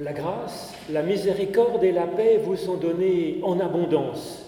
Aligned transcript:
La 0.00 0.12
grâce, 0.12 0.74
la 0.90 1.02
miséricorde 1.02 1.82
et 1.82 1.90
la 1.90 2.06
paix 2.06 2.40
vous 2.40 2.54
sont 2.54 2.76
données 2.76 3.40
en 3.42 3.58
abondance. 3.58 4.46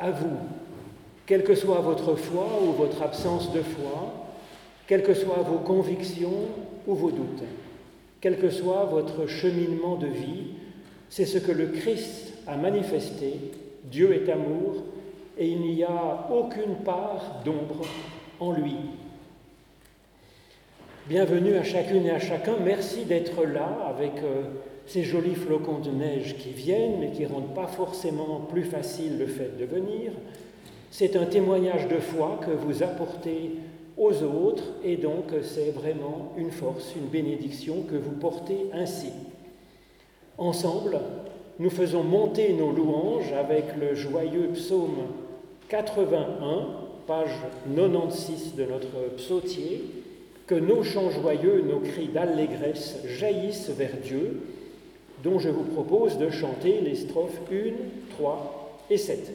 À 0.00 0.10
vous, 0.10 0.38
quelle 1.24 1.44
que 1.44 1.54
soit 1.54 1.78
votre 1.78 2.16
foi 2.16 2.48
ou 2.66 2.72
votre 2.72 3.00
absence 3.00 3.52
de 3.52 3.62
foi, 3.62 4.12
quelles 4.88 5.04
que 5.04 5.14
soient 5.14 5.44
vos 5.46 5.58
convictions 5.58 6.48
ou 6.88 6.94
vos 6.94 7.12
doutes, 7.12 7.44
quel 8.20 8.38
que 8.38 8.50
soit 8.50 8.84
votre 8.86 9.28
cheminement 9.28 9.94
de 9.94 10.08
vie, 10.08 10.46
c'est 11.08 11.26
ce 11.26 11.38
que 11.38 11.52
le 11.52 11.66
Christ 11.66 12.32
a 12.48 12.56
manifesté. 12.56 13.34
Dieu 13.84 14.12
est 14.14 14.28
amour 14.32 14.82
et 15.38 15.46
il 15.46 15.60
n'y 15.60 15.84
a 15.84 16.28
aucune 16.32 16.74
part 16.84 17.42
d'ombre 17.44 17.86
en 18.40 18.50
lui. 18.50 18.76
Bienvenue 21.08 21.54
à 21.54 21.62
chacune 21.62 22.06
et 22.06 22.10
à 22.10 22.18
chacun. 22.18 22.54
Merci 22.64 23.04
d'être 23.04 23.44
là 23.44 23.86
avec 23.88 24.12
euh, 24.22 24.42
ces 24.86 25.02
jolis 25.02 25.34
flocons 25.34 25.78
de 25.78 25.90
neige 25.90 26.36
qui 26.38 26.50
viennent, 26.50 26.98
mais 27.00 27.10
qui 27.10 27.22
ne 27.22 27.28
rendent 27.28 27.54
pas 27.54 27.66
forcément 27.66 28.40
plus 28.50 28.64
facile 28.64 29.18
le 29.18 29.26
fait 29.26 29.56
de 29.58 29.64
venir. 29.64 30.12
C'est 30.90 31.16
un 31.16 31.24
témoignage 31.24 31.88
de 31.88 31.98
foi 31.98 32.40
que 32.44 32.50
vous 32.50 32.82
apportez 32.82 33.52
aux 33.96 34.22
autres 34.22 34.64
et 34.84 34.96
donc 34.96 35.32
c'est 35.42 35.70
vraiment 35.70 36.32
une 36.36 36.50
force, 36.50 36.94
une 36.96 37.06
bénédiction 37.06 37.82
que 37.82 37.96
vous 37.96 38.12
portez 38.12 38.66
ainsi. 38.72 39.12
Ensemble, 40.38 40.98
nous 41.58 41.70
faisons 41.70 42.02
monter 42.02 42.52
nos 42.52 42.72
louanges 42.72 43.32
avec 43.32 43.76
le 43.78 43.94
joyeux 43.94 44.48
psaume 44.54 45.06
81, 45.68 46.66
page 47.06 47.30
96 47.74 48.54
de 48.56 48.64
notre 48.64 49.14
psautier, 49.16 49.84
que 50.46 50.54
nos 50.54 50.82
chants 50.82 51.10
joyeux, 51.10 51.62
nos 51.66 51.80
cris 51.80 52.08
d'allégresse 52.08 52.98
jaillissent 53.06 53.70
vers 53.70 53.96
Dieu 54.02 54.40
dont 55.22 55.38
je 55.38 55.48
vous 55.48 55.64
propose 55.64 56.18
de 56.18 56.30
chanter 56.30 56.80
les 56.80 56.96
strophes 56.96 57.40
1, 57.50 57.72
3 58.16 58.78
et 58.90 58.98
7. 58.98 59.32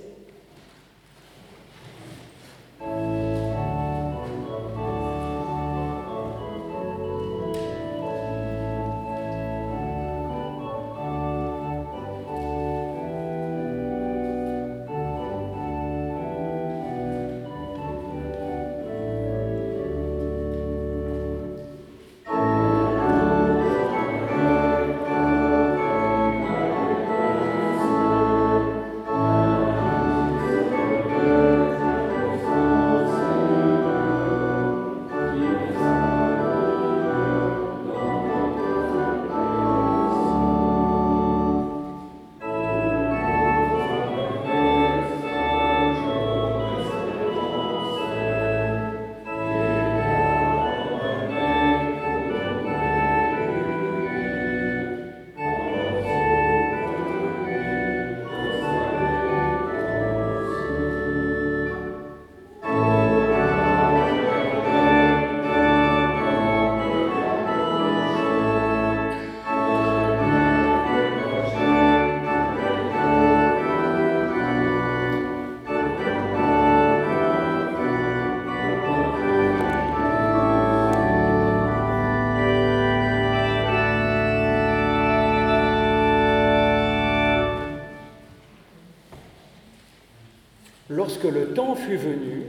Lorsque 91.17 91.35
le 91.35 91.53
temps 91.53 91.75
fut 91.75 91.95
venu, 91.95 92.43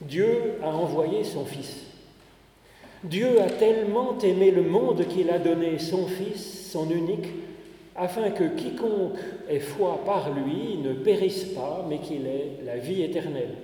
Dieu 0.00 0.54
a 0.62 0.68
envoyé 0.68 1.24
son 1.24 1.44
Fils. 1.44 1.84
Dieu 3.04 3.40
a 3.40 3.50
tellement 3.50 4.18
aimé 4.18 4.50
le 4.50 4.62
monde 4.62 5.06
qu'il 5.08 5.30
a 5.30 5.38
donné 5.38 5.78
son 5.78 6.06
Fils, 6.06 6.70
son 6.70 6.90
unique, 6.90 7.28
afin 7.94 8.30
que 8.30 8.44
quiconque 8.44 9.18
ait 9.48 9.60
foi 9.60 10.00
par 10.04 10.30
lui 10.32 10.78
ne 10.82 10.92
périsse 10.92 11.44
pas, 11.44 11.86
mais 11.88 11.98
qu'il 11.98 12.26
ait 12.26 12.58
la 12.64 12.76
vie 12.76 13.02
éternelle. 13.02 13.54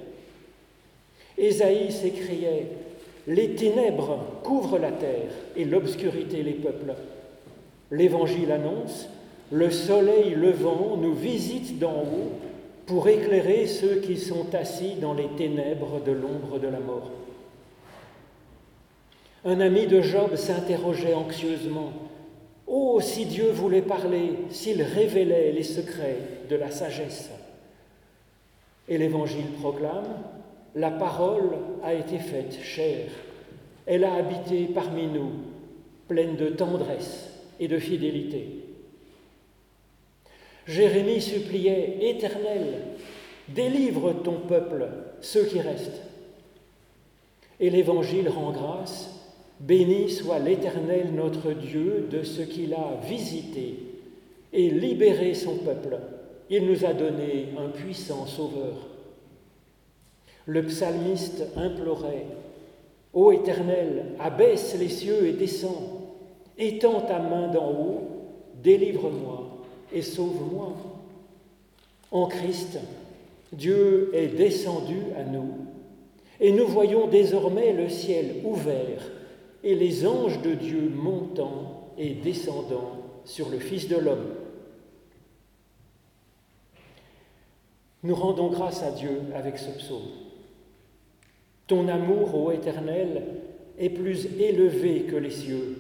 Ésaïe 1.37 1.93
s'écriait 1.93 2.67
Les 3.27 3.55
ténèbres 3.55 4.19
couvrent 4.43 4.79
la 4.79 4.93
terre 4.93 5.33
et 5.57 5.65
l'obscurité 5.65 6.43
les 6.43 6.53
peuples. 6.53 6.95
L'Évangile 7.91 8.53
annonce 8.53 9.09
Le 9.51 9.71
soleil 9.71 10.35
levant 10.35 10.97
nous 11.01 11.15
visite 11.15 11.79
d'en 11.79 12.03
haut 12.03 12.52
pour 12.87 13.09
éclairer 13.09 13.67
ceux 13.67 13.97
qui 13.97 14.17
sont 14.17 14.55
assis 14.55 14.95
dans 15.01 15.15
les 15.15 15.29
ténèbres 15.37 16.01
de 16.05 16.13
l'ombre 16.13 16.59
de 16.59 16.69
la 16.69 16.81
mort. 16.81 17.11
Un 19.45 19.61
ami 19.61 19.87
de 19.87 20.01
Job 20.01 20.37
s'interrogeait 20.37 21.15
anxieusement. 21.15 21.93
Oh, 22.67 23.01
si 23.01 23.27
Dieu 23.27 23.51
voulait 23.51 23.83
parler, 23.83 24.35
s'il 24.51 24.83
révélait 24.83 25.53
les 25.53 25.63
secrets 25.63 26.19
de 26.49 26.57
la 26.57 26.71
sagesse. 26.71 27.31
Et 28.89 28.99
l'Évangile 28.99 29.53
proclame, 29.61 30.23
la 30.75 30.91
parole 30.91 31.51
a 31.83 31.95
été 31.95 32.19
faite 32.19 32.59
chère, 32.63 33.11
elle 33.87 34.05
a 34.05 34.15
habité 34.15 34.67
parmi 34.73 35.07
nous, 35.07 35.33
pleine 36.09 36.37
de 36.37 36.49
tendresse 36.49 37.31
et 37.59 37.69
de 37.69 37.79
fidélité. 37.79 38.62
Jérémie 40.67 41.21
suppliait, 41.21 41.99
Éternel, 42.01 42.83
délivre 43.49 44.13
ton 44.23 44.39
peuple, 44.49 44.87
ceux 45.21 45.45
qui 45.45 45.61
restent. 45.61 46.03
Et 47.59 47.71
l'Évangile 47.71 48.29
rend 48.29 48.53
grâce, 48.53 49.11
béni 49.61 50.09
soit 50.11 50.39
l'Éternel 50.39 51.13
notre 51.15 51.53
Dieu 51.53 52.07
de 52.11 52.23
ce 52.23 52.43
qu'il 52.43 52.75
a 52.75 53.01
visité 53.09 53.77
et 54.53 54.71
libéré 54.71 55.35
son 55.35 55.57
peuple. 55.57 55.99
Il 56.49 56.67
nous 56.67 56.85
a 56.85 56.93
donné 56.93 57.49
un 57.59 57.69
puissant 57.69 58.27
sauveur. 58.27 58.89
Le 60.47 60.65
psalmiste 60.65 61.45
implorait, 61.57 62.27
Ô 63.13 63.33
Éternel, 63.33 64.07
abaisse 64.19 64.77
les 64.79 64.89
cieux 64.89 65.27
et 65.27 65.33
descends, 65.33 66.17
étends 66.57 67.03
ta 67.03 67.19
main 67.19 67.49
d'en 67.49 67.71
haut, 67.71 68.03
délivre-moi 68.63 69.52
et 69.95 70.03
sauve-moi. 70.03 70.75
En 72.11 72.27
Christ, 72.27 72.79
Dieu 73.53 74.11
est 74.15 74.29
descendu 74.29 74.99
à 75.17 75.25
nous 75.25 75.67
et 76.41 76.53
nous 76.53 76.67
voyons 76.67 77.07
désormais 77.07 77.73
le 77.73 77.89
ciel 77.89 78.43
ouvert 78.45 79.11
et 79.63 79.75
les 79.75 80.07
anges 80.07 80.43
de 80.43 80.55
Dieu 80.55 80.91
montant 80.95 81.93
et 81.97 82.15
descendant 82.15 82.97
sur 83.25 83.49
le 83.49 83.59
Fils 83.59 83.89
de 83.89 83.97
l'homme. 83.97 84.35
Nous 88.03 88.15
rendons 88.15 88.49
grâce 88.49 88.83
à 88.83 88.91
Dieu 88.91 89.21
avec 89.35 89.59
ce 89.59 89.71
psaume. 89.71 90.09
Ton 91.69 91.87
amour, 91.87 92.35
ô 92.35 92.51
Éternel, 92.51 93.23
est 93.79 93.91
plus 93.91 94.27
élevé 94.41 95.03
que 95.03 95.17
les 95.17 95.31
cieux, 95.31 95.77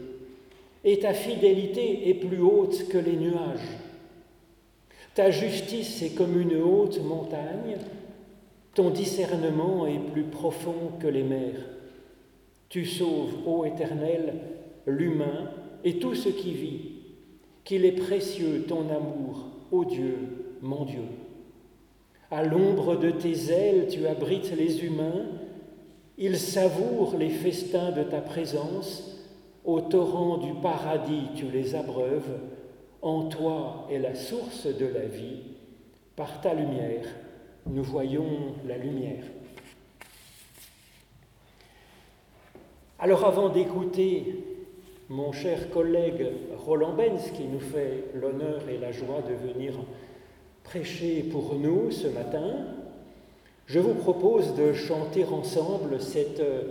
et 0.84 1.00
ta 1.00 1.12
fidélité 1.12 2.08
est 2.08 2.14
plus 2.14 2.40
haute 2.40 2.88
que 2.88 2.98
les 2.98 3.16
nuages. 3.16 3.81
Ta 5.14 5.30
justice 5.30 6.02
est 6.02 6.14
comme 6.14 6.40
une 6.40 6.56
haute 6.56 7.02
montagne, 7.02 7.76
ton 8.74 8.88
discernement 8.88 9.86
est 9.86 9.98
plus 9.98 10.24
profond 10.24 10.92
que 10.98 11.06
les 11.06 11.22
mers. 11.22 11.60
Tu 12.70 12.86
sauves, 12.86 13.46
ô 13.46 13.66
Éternel, 13.66 14.34
l'humain 14.86 15.50
et 15.84 15.98
tout 15.98 16.14
ce 16.14 16.30
qui 16.30 16.52
vit, 16.52 16.92
qu'il 17.64 17.84
est 17.84 17.92
précieux 17.92 18.64
ton 18.66 18.88
amour, 18.88 19.48
ô 19.70 19.84
Dieu, 19.84 20.16
mon 20.62 20.86
Dieu. 20.86 21.04
À 22.30 22.42
l'ombre 22.42 22.96
de 22.96 23.10
tes 23.10 23.50
ailes, 23.50 23.88
tu 23.90 24.06
abrites 24.06 24.56
les 24.56 24.82
humains, 24.84 25.26
ils 26.16 26.38
savourent 26.38 27.16
les 27.18 27.28
festins 27.28 27.90
de 27.90 28.02
ta 28.02 28.22
présence, 28.22 29.20
au 29.66 29.82
torrent 29.82 30.38
du 30.38 30.54
paradis 30.54 31.28
tu 31.36 31.44
les 31.52 31.74
abreuves, 31.74 32.38
En 33.02 33.24
toi 33.24 33.88
est 33.90 33.98
la 33.98 34.14
source 34.14 34.66
de 34.66 34.86
la 34.86 35.04
vie. 35.04 35.40
Par 36.14 36.40
ta 36.40 36.54
lumière, 36.54 37.04
nous 37.66 37.82
voyons 37.82 38.54
la 38.66 38.78
lumière. 38.78 39.24
Alors 43.00 43.24
avant 43.24 43.48
d'écouter 43.48 44.44
mon 45.08 45.32
cher 45.32 45.70
collègue 45.70 46.28
Roland 46.56 46.94
Benz, 46.94 47.32
qui 47.34 47.44
nous 47.44 47.58
fait 47.58 48.04
l'honneur 48.14 48.68
et 48.68 48.78
la 48.78 48.92
joie 48.92 49.20
de 49.28 49.34
venir 49.34 49.74
prêcher 50.62 51.24
pour 51.24 51.56
nous 51.56 51.90
ce 51.90 52.06
matin, 52.06 52.66
je 53.66 53.80
vous 53.80 53.94
propose 53.94 54.54
de 54.54 54.72
chanter 54.72 55.24
ensemble 55.24 56.00
cet 56.00 56.38
euh, 56.38 56.62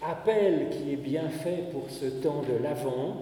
appel 0.00 0.68
qui 0.70 0.92
est 0.92 0.96
bien 0.96 1.28
fait 1.28 1.70
pour 1.72 1.90
ce 1.90 2.06
temps 2.06 2.42
de 2.42 2.62
l'Avent, 2.62 3.16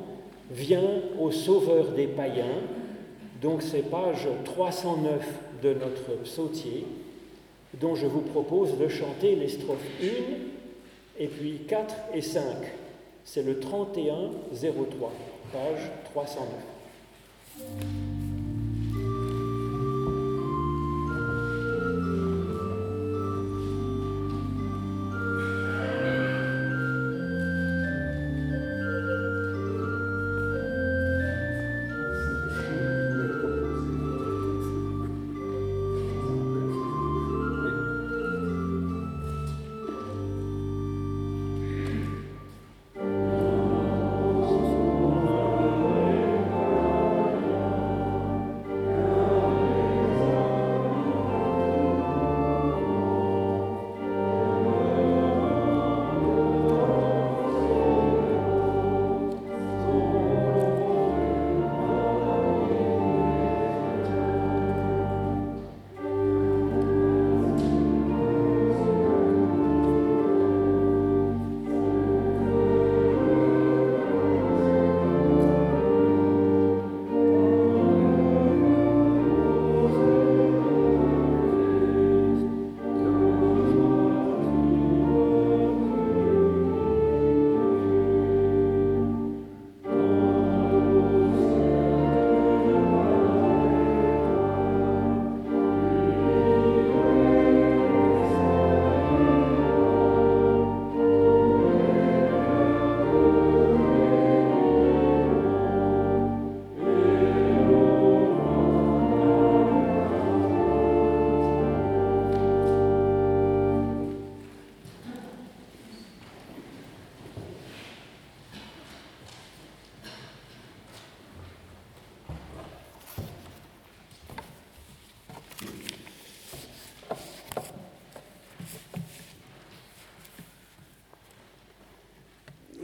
Viens 0.50 1.02
au 1.20 1.30
Sauveur 1.30 1.92
des 1.92 2.08
païens, 2.08 2.62
donc 3.40 3.62
c'est 3.62 3.88
page 3.88 4.26
309 4.44 5.24
de 5.62 5.74
notre 5.74 6.20
psautier, 6.22 6.84
dont 7.80 7.94
je 7.94 8.06
vous 8.06 8.22
propose 8.22 8.76
de 8.76 8.88
chanter 8.88 9.36
les 9.36 9.48
strophes 9.48 9.78
1 10.02 10.06
et 11.22 11.28
puis 11.28 11.60
4 11.68 11.94
et 12.14 12.22
5. 12.22 12.42
C'est 13.24 13.42
le 13.42 13.60
3103, 13.60 15.12
page 15.52 15.90
309. 16.12 16.48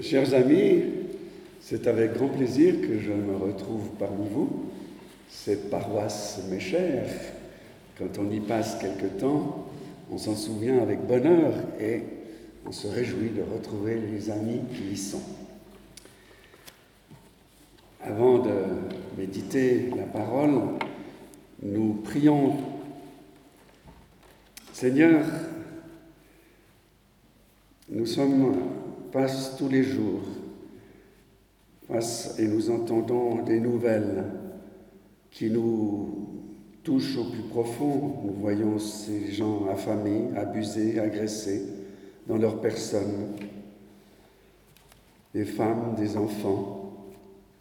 Chers 0.03 0.35
amis, 0.35 0.83
c'est 1.63 1.87
avec 1.87 2.13
grand 2.13 2.29
plaisir 2.29 2.83
que 2.83 2.99
je 2.99 3.13
me 3.13 3.35
retrouve 3.35 3.89
parmi 3.99 4.29
vous. 4.29 4.67
Cette 5.31 5.71
paroisse 5.71 6.43
m'est 6.51 6.61
chère. 6.61 7.09
Quand 7.97 8.19
on 8.19 8.31
y 8.31 8.41
passe 8.41 8.77
quelque 8.79 9.07
temps, 9.19 9.67
on 10.11 10.19
s'en 10.19 10.37
souvient 10.37 10.83
avec 10.83 11.01
bonheur 11.07 11.55
et 11.81 12.03
on 12.67 12.73
se 12.73 12.89
réjouit 12.89 13.31
de 13.31 13.41
retrouver 13.41 13.99
les 14.13 14.31
amis 14.31 14.61
qui 14.75 14.93
y 14.93 14.97
sont. 14.99 15.23
Avant 18.03 18.41
de 18.41 18.53
méditer 19.17 19.89
la 19.97 20.05
parole, 20.05 20.61
nous 21.63 21.95
prions 22.05 22.59
Seigneur, 24.75 25.25
nous 27.89 28.05
sommes 28.05 28.76
passe 29.13 29.57
tous 29.57 29.69
les 29.69 29.83
jours, 29.83 30.23
passe 31.89 32.39
et 32.39 32.47
nous 32.47 32.71
entendons 32.71 33.43
des 33.43 33.61
nouvelles 33.61 34.25
qui 35.31 35.51
nous 35.51 36.29
touchent 36.83 37.19
au 37.19 37.25
plus 37.25 37.43
profond. 37.43 38.23
Nous 38.25 38.35
voyons 38.41 38.79
ces 38.79 39.33
gens 39.33 39.67
affamés, 39.71 40.29
abusés, 40.37 40.99
agressés 40.99 41.63
dans 42.27 42.39
leur 42.39 42.61
personne, 42.61 43.35
des 45.35 45.45
femmes, 45.45 45.95
des 45.97 46.17
enfants, 46.17 46.95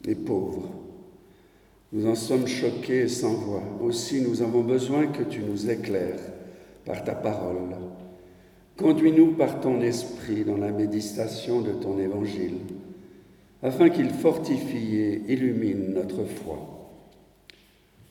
des 0.04 0.16
pauvres. 0.16 0.70
Nous 1.92 2.08
en 2.08 2.16
sommes 2.16 2.48
choqués 2.48 3.08
sans 3.08 3.34
voix. 3.34 3.64
Aussi, 3.82 4.22
nous 4.22 4.42
avons 4.42 4.62
besoin 4.62 5.08
que 5.08 5.24
tu 5.24 5.42
nous 5.42 5.70
éclaires 5.70 6.20
par 6.86 7.04
ta 7.04 7.16
parole 7.16 7.76
Conduis-nous 8.78 9.34
par 9.34 9.62
ton 9.62 9.82
esprit 9.82 10.44
dans 10.44 10.58
la 10.58 10.72
méditation 10.72 11.62
de 11.62 11.72
ton 11.72 11.98
évangile, 11.98 12.58
afin 13.64 13.90
qu'il 13.90 14.10
fortifie 14.10 14.96
et 14.96 15.22
illumine 15.32 15.94
notre 15.94 16.26
foi. 16.26 16.92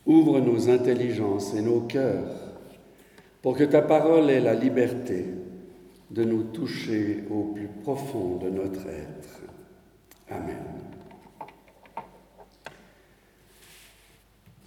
Ouvre 0.06 0.40
nos 0.40 0.70
intelligences 0.70 1.54
et 1.54 1.62
nos 1.62 1.80
cœurs 1.80 2.54
pour 3.42 3.56
que 3.56 3.64
ta 3.64 3.82
parole 3.82 4.30
ait 4.30 4.40
la 4.40 4.54
liberté 4.54 5.26
de 6.10 6.24
nous 6.24 6.44
toucher 6.44 7.24
au 7.30 7.52
plus 7.54 7.68
profond 7.82 8.36
de 8.36 8.48
notre 8.48 8.86
être. 8.86 9.42
Amen. 10.30 10.56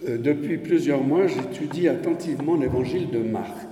Euh, 0.06 0.16
depuis 0.16 0.58
plusieurs 0.58 1.02
mois, 1.02 1.26
j'étudie 1.26 1.88
attentivement 1.88 2.54
l'évangile 2.54 3.10
de 3.10 3.18
Marc. 3.18 3.67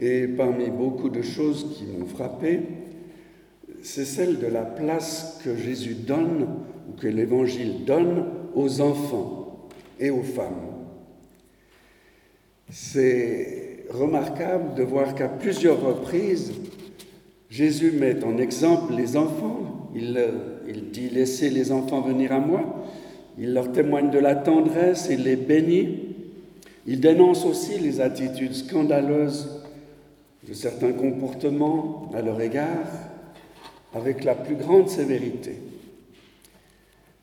Et 0.00 0.26
parmi 0.26 0.68
beaucoup 0.68 1.08
de 1.08 1.22
choses 1.22 1.74
qui 1.76 1.84
m'ont 1.84 2.06
frappé, 2.06 2.60
c'est 3.82 4.04
celle 4.04 4.38
de 4.38 4.46
la 4.46 4.62
place 4.62 5.40
que 5.44 5.56
Jésus 5.56 5.94
donne, 5.94 6.48
ou 6.88 7.00
que 7.00 7.06
l'Évangile 7.06 7.84
donne 7.86 8.24
aux 8.54 8.80
enfants 8.80 9.68
et 9.98 10.10
aux 10.10 10.22
femmes. 10.22 10.72
C'est 12.68 13.86
remarquable 13.90 14.74
de 14.74 14.82
voir 14.82 15.14
qu'à 15.14 15.28
plusieurs 15.28 15.80
reprises, 15.80 16.52
Jésus 17.48 17.92
met 17.92 18.24
en 18.24 18.38
exemple 18.38 18.92
les 18.94 19.16
enfants. 19.16 19.90
Il, 19.94 20.18
il, 20.68 20.90
dit 20.90 21.08
Laissez 21.08 21.48
les 21.48 21.70
enfants 21.72 22.00
venir 22.00 22.32
à 22.32 22.40
moi. 22.40 22.84
Il 23.38 23.54
leur 23.54 23.70
témoigne 23.72 24.10
de 24.10 24.18
la 24.18 24.34
tendresse, 24.34 25.08
il 25.10 25.22
les 25.22 25.36
bénit. 25.36 26.16
Il 26.86 27.00
dénonce 27.00 27.44
aussi 27.44 27.78
les 27.78 28.00
attitudes 28.00 28.54
scandaleuses 28.54 29.55
de 30.46 30.54
certains 30.54 30.92
comportements 30.92 32.10
à 32.14 32.22
leur 32.22 32.40
égard 32.40 32.86
avec 33.94 34.24
la 34.24 34.34
plus 34.34 34.54
grande 34.54 34.88
sévérité. 34.88 35.56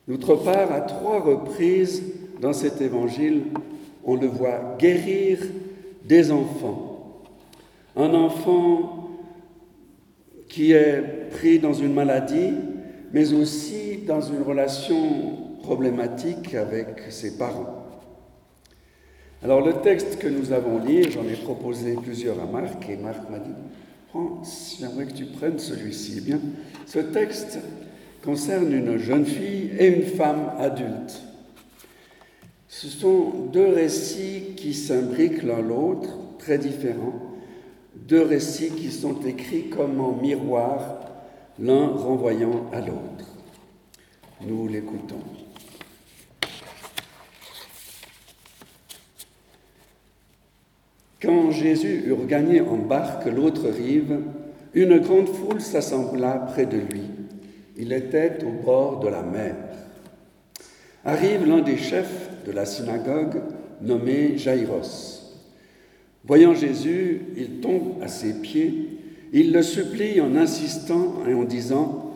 D'autre 0.07 0.35
part, 0.35 0.71
à 0.71 0.81
trois 0.81 1.21
reprises 1.21 2.03
dans 2.41 2.53
cet 2.53 2.81
évangile, 2.81 3.43
on 4.03 4.15
le 4.15 4.27
voit 4.27 4.75
guérir 4.77 5.39
des 6.03 6.31
enfants. 6.31 7.21
Un 7.95 8.13
enfant 8.13 9.09
qui 10.49 10.73
est 10.73 11.29
pris 11.31 11.59
dans 11.59 11.73
une 11.73 11.93
maladie, 11.93 12.53
mais 13.13 13.31
aussi 13.33 13.99
dans 14.05 14.21
une 14.21 14.41
relation 14.41 15.37
problématique 15.61 16.53
avec 16.55 17.03
ses 17.09 17.37
parents. 17.37 17.82
Alors 19.43 19.59
le 19.59 19.73
texte 19.73 20.19
que 20.19 20.27
nous 20.29 20.53
avons 20.53 20.79
lu, 20.79 21.11
j'en 21.11 21.27
ai 21.27 21.35
proposé 21.35 21.95
plusieurs 22.01 22.39
à 22.39 22.45
Marc, 22.45 22.89
et 22.89 22.95
Marc 22.95 23.29
m'a 23.29 23.39
dit, 23.39 23.51
France, 24.07 24.77
j'aimerais 24.79 25.05
que 25.05 25.11
tu 25.11 25.25
prennes 25.25 25.59
celui-ci. 25.59 26.15
Eh 26.19 26.21
bien, 26.21 26.39
ce 26.85 26.99
texte 26.99 27.59
concerne 28.23 28.71
une 28.71 28.97
jeune 28.97 29.25
fille 29.25 29.71
et 29.77 29.87
une 29.87 30.05
femme 30.05 30.53
adulte. 30.57 31.21
Ce 32.69 32.87
sont 32.87 33.31
deux 33.51 33.67
récits 33.67 34.53
qui 34.55 34.73
s'imbriquent 34.73 35.43
l'un 35.43 35.61
l'autre, 35.61 36.09
très 36.39 36.57
différents, 36.57 37.19
deux 37.95 38.23
récits 38.23 38.71
qui 38.71 38.91
sont 38.91 39.19
écrits 39.25 39.67
comme 39.67 39.99
en 39.99 40.13
miroir, 40.13 40.99
l'un 41.59 41.87
renvoyant 41.87 42.67
à 42.71 42.79
l'autre. 42.79 43.27
Nous 44.45 44.69
l'écoutons. 44.69 45.42
Quand 51.23 51.51
Jésus 51.51 52.03
eut 52.05 52.11
regagné 52.11 52.59
en 52.59 52.75
barque 52.75 53.27
l'autre 53.27 53.69
rive, 53.69 54.19
une 54.73 54.99
grande 54.99 55.29
foule 55.29 55.61
s'assembla 55.61 56.49
près 56.51 56.65
de 56.65 56.75
lui. 56.75 57.03
Il 57.77 57.93
était 57.93 58.39
au 58.45 58.63
bord 58.63 58.99
de 58.99 59.07
la 59.07 59.21
mer. 59.21 59.55
Arrive 61.05 61.47
l'un 61.47 61.61
des 61.61 61.77
chefs 61.77 62.29
de 62.45 62.51
la 62.51 62.65
synagogue, 62.65 63.41
nommé 63.81 64.37
Jaïros. 64.37 65.39
Voyant 66.25 66.53
Jésus, 66.53 67.21
il 67.37 67.61
tombe 67.61 68.01
à 68.01 68.09
ses 68.09 68.33
pieds, 68.41 68.89
il 69.31 69.53
le 69.53 69.61
supplie 69.61 70.19
en 70.19 70.35
insistant 70.35 71.19
et 71.27 71.33
en 71.33 71.45
disant, 71.45 72.11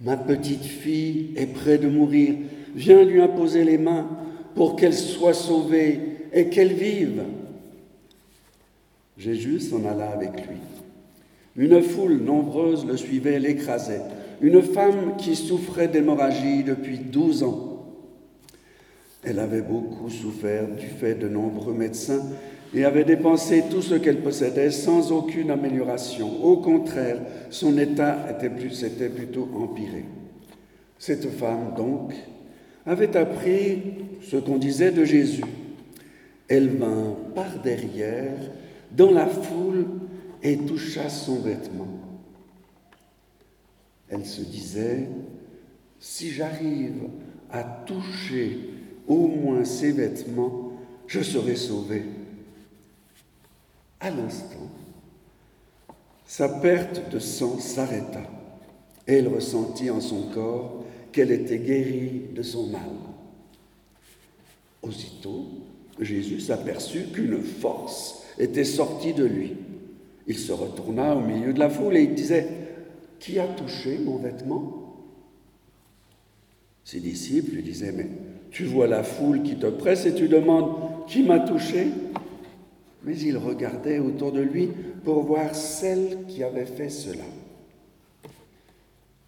Ma 0.00 0.18
petite 0.18 0.64
fille 0.64 1.30
est 1.34 1.46
près 1.46 1.78
de 1.78 1.88
mourir, 1.88 2.34
viens 2.74 3.04
lui 3.04 3.22
imposer 3.22 3.64
les 3.64 3.78
mains 3.78 4.06
pour 4.54 4.76
qu'elle 4.76 4.94
soit 4.94 5.32
sauvée 5.32 6.00
et 6.32 6.50
qu'elle 6.50 6.74
vive. 6.74 7.22
Jésus 9.18 9.58
s'en 9.60 9.84
alla 9.84 10.10
avec 10.10 10.46
lui. 10.48 10.58
Une 11.56 11.82
foule 11.82 12.18
nombreuse 12.18 12.86
le 12.86 12.96
suivait, 12.96 13.40
l'écrasait. 13.40 14.02
Une 14.40 14.62
femme 14.62 15.16
qui 15.18 15.34
souffrait 15.34 15.88
d'hémorragie 15.88 16.62
depuis 16.62 16.98
douze 16.98 17.42
ans. 17.42 17.86
Elle 19.24 19.40
avait 19.40 19.62
beaucoup 19.62 20.08
souffert 20.08 20.68
du 20.68 20.86
fait 20.86 21.16
de 21.16 21.28
nombreux 21.28 21.74
médecins 21.74 22.22
et 22.72 22.84
avait 22.84 23.04
dépensé 23.04 23.64
tout 23.68 23.82
ce 23.82 23.96
qu'elle 23.96 24.20
possédait 24.20 24.70
sans 24.70 25.10
aucune 25.10 25.50
amélioration. 25.50 26.44
Au 26.44 26.58
contraire, 26.58 27.18
son 27.50 27.76
état 27.76 28.26
était 28.30 28.50
plus, 28.50 28.70
s'était 28.70 29.08
plutôt 29.08 29.48
empiré. 29.56 30.04
Cette 30.96 31.28
femme, 31.30 31.74
donc, 31.76 32.12
avait 32.86 33.16
appris 33.16 33.82
ce 34.22 34.36
qu'on 34.36 34.58
disait 34.58 34.92
de 34.92 35.04
Jésus. 35.04 35.44
Elle 36.46 36.68
vint 36.68 37.16
par 37.34 37.58
derrière 37.62 38.38
dans 38.92 39.10
la 39.10 39.26
foule 39.26 39.86
et 40.42 40.56
toucha 40.56 41.08
son 41.08 41.40
vêtement. 41.40 41.88
Elle 44.08 44.24
se 44.24 44.40
disait, 44.40 45.08
si 46.00 46.30
j'arrive 46.30 47.08
à 47.50 47.62
toucher 47.62 48.70
au 49.06 49.26
moins 49.26 49.64
ses 49.64 49.92
vêtements, 49.92 50.72
je 51.06 51.20
serai 51.20 51.56
sauvée. 51.56 52.04
À 54.00 54.10
l'instant, 54.10 54.70
sa 56.26 56.48
perte 56.48 57.10
de 57.10 57.18
sang 57.18 57.58
s'arrêta 57.58 58.22
et 59.06 59.14
elle 59.14 59.28
ressentit 59.28 59.90
en 59.90 60.00
son 60.00 60.28
corps 60.28 60.84
qu'elle 61.10 61.32
était 61.32 61.58
guérie 61.58 62.22
de 62.34 62.42
son 62.42 62.66
mal. 62.68 62.82
Aussitôt, 64.82 65.46
Jésus 65.98 66.40
s'aperçut 66.40 67.06
qu'une 67.12 67.42
force 67.42 68.17
était 68.38 68.64
sorti 68.64 69.12
de 69.12 69.24
lui. 69.24 69.56
Il 70.26 70.38
se 70.38 70.52
retourna 70.52 71.14
au 71.16 71.20
milieu 71.20 71.52
de 71.52 71.58
la 71.58 71.70
foule 71.70 71.96
et 71.96 72.02
il 72.02 72.14
disait, 72.14 72.46
Qui 73.18 73.38
a 73.38 73.46
touché 73.46 73.98
mon 73.98 74.16
vêtement? 74.16 74.94
Ses 76.84 77.00
disciples 77.00 77.54
lui 77.56 77.62
disaient, 77.62 77.92
Mais 77.92 78.08
tu 78.50 78.64
vois 78.64 78.86
la 78.86 79.02
foule 79.02 79.42
qui 79.42 79.56
te 79.56 79.66
presse 79.66 80.06
et 80.06 80.14
tu 80.14 80.28
demandes, 80.28 80.74
Qui 81.06 81.22
m'a 81.22 81.40
touché? 81.40 81.88
Mais 83.04 83.18
il 83.18 83.36
regardait 83.36 83.98
autour 83.98 84.32
de 84.32 84.40
lui 84.40 84.68
pour 85.04 85.22
voir 85.22 85.54
celle 85.54 86.26
qui 86.28 86.42
avait 86.42 86.66
fait 86.66 86.90
cela. 86.90 87.24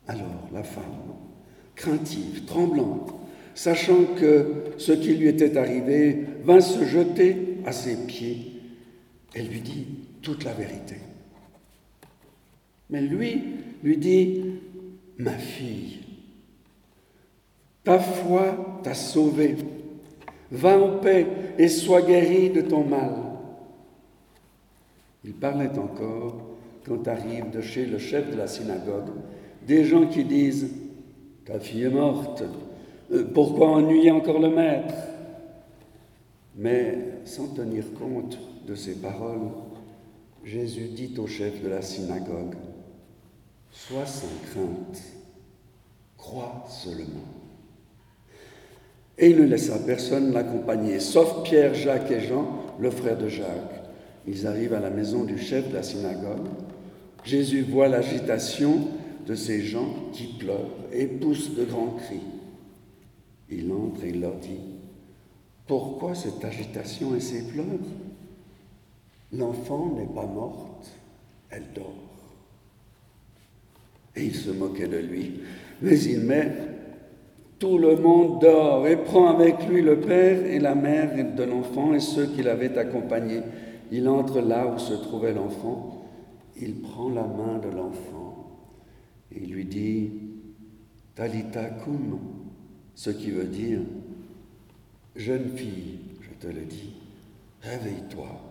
Alors 0.06 0.48
la 0.52 0.64
femme, 0.64 1.14
craintive, 1.76 2.44
tremblante, 2.44 3.14
sachant 3.54 4.04
que 4.18 4.64
ce 4.76 4.92
qui 4.92 5.14
lui 5.14 5.28
était 5.28 5.56
arrivé, 5.56 6.24
vint 6.44 6.60
se 6.60 6.84
jeter 6.84 7.58
à 7.64 7.72
ses 7.72 7.96
pieds 8.06 8.49
elle 9.34 9.48
lui 9.48 9.60
dit 9.60 9.86
toute 10.22 10.44
la 10.44 10.52
vérité. 10.52 10.96
Mais 12.90 13.00
lui 13.00 13.42
lui 13.82 13.96
dit, 13.96 14.44
ma 15.18 15.32
fille, 15.32 16.00
ta 17.84 17.98
foi 17.98 18.80
t'a 18.82 18.94
sauvée. 18.94 19.56
Va 20.50 20.78
en 20.78 20.98
paix 20.98 21.26
et 21.58 21.68
sois 21.68 22.02
guérie 22.02 22.50
de 22.50 22.60
ton 22.60 22.84
mal. 22.84 23.14
Il 25.24 25.34
parlait 25.34 25.78
encore 25.78 26.40
quand 26.84 27.06
arrivent 27.06 27.50
de 27.50 27.60
chez 27.60 27.86
le 27.86 27.98
chef 27.98 28.30
de 28.30 28.36
la 28.36 28.48
synagogue 28.48 29.10
des 29.66 29.84
gens 29.84 30.06
qui 30.06 30.24
disent 30.24 30.68
Ta 31.44 31.60
fille 31.60 31.84
est 31.84 31.90
morte, 31.90 32.42
euh, 33.12 33.24
pourquoi 33.32 33.68
ennuyer 33.68 34.10
encore 34.10 34.40
le 34.40 34.50
maître? 34.50 34.94
Mais 36.56 36.98
sans 37.24 37.48
tenir 37.48 37.84
compte 37.94 38.38
de 38.66 38.74
ces 38.74 38.94
paroles, 38.94 39.48
Jésus 40.44 40.88
dit 40.88 41.14
au 41.18 41.26
chef 41.26 41.62
de 41.62 41.68
la 41.68 41.82
synagogue, 41.82 42.54
Sois 43.70 44.06
sans 44.06 44.26
crainte, 44.50 45.02
crois 46.16 46.64
seulement. 46.68 47.26
Et 49.18 49.30
il 49.30 49.36
ne 49.36 49.44
laissa 49.46 49.78
personne 49.78 50.32
l'accompagner, 50.32 50.98
sauf 50.98 51.42
Pierre, 51.44 51.74
Jacques 51.74 52.10
et 52.10 52.20
Jean, 52.20 52.48
le 52.80 52.90
frère 52.90 53.18
de 53.18 53.28
Jacques. 53.28 53.84
Ils 54.26 54.46
arrivent 54.46 54.74
à 54.74 54.80
la 54.80 54.90
maison 54.90 55.24
du 55.24 55.38
chef 55.38 55.68
de 55.68 55.74
la 55.74 55.82
synagogue. 55.82 56.48
Jésus 57.24 57.62
voit 57.62 57.88
l'agitation 57.88 58.88
de 59.26 59.34
ces 59.34 59.62
gens 59.62 59.94
qui 60.12 60.26
pleurent 60.38 60.70
et 60.92 61.06
poussent 61.06 61.54
de 61.54 61.64
grands 61.64 61.96
cris. 61.98 62.22
Il 63.50 63.70
entre 63.72 64.04
et 64.04 64.08
il 64.08 64.20
leur 64.20 64.36
dit, 64.36 64.60
Pourquoi 65.66 66.14
cette 66.14 66.44
agitation 66.44 67.14
et 67.14 67.20
ces 67.20 67.46
pleurs? 67.46 67.64
L'enfant 69.32 69.94
n'est 69.96 70.12
pas 70.12 70.26
morte, 70.26 70.90
elle 71.50 71.66
dort. 71.74 71.94
Et 74.16 74.24
il 74.24 74.34
se 74.34 74.50
moquait 74.50 74.88
de 74.88 74.98
lui. 74.98 75.40
Mais 75.82 75.98
il 76.00 76.20
met 76.20 76.52
tout 77.58 77.78
le 77.78 77.96
monde 77.96 78.40
dort 78.40 78.86
et 78.86 78.96
prend 78.96 79.28
avec 79.28 79.68
lui 79.68 79.82
le 79.82 80.00
père 80.00 80.44
et 80.46 80.58
la 80.58 80.74
mère 80.74 81.34
de 81.34 81.42
l'enfant 81.44 81.94
et 81.94 82.00
ceux 82.00 82.26
qui 82.26 82.42
l'avaient 82.42 82.76
accompagné. 82.76 83.42
Il 83.92 84.08
entre 84.08 84.40
là 84.40 84.66
où 84.66 84.78
se 84.78 84.94
trouvait 84.94 85.34
l'enfant. 85.34 86.04
Il 86.60 86.80
prend 86.80 87.08
la 87.08 87.24
main 87.24 87.58
de 87.58 87.74
l'enfant 87.74 88.30
et 89.34 89.40
lui 89.40 89.64
dit 89.64 90.10
Talita 91.14 91.64
cum, 91.64 92.18
ce 92.94 93.10
qui 93.10 93.30
veut 93.30 93.44
dire 93.44 93.80
Jeune 95.16 95.50
fille, 95.56 95.98
je 96.20 96.46
te 96.46 96.52
le 96.52 96.64
dis, 96.64 96.92
réveille-toi. 97.62 98.49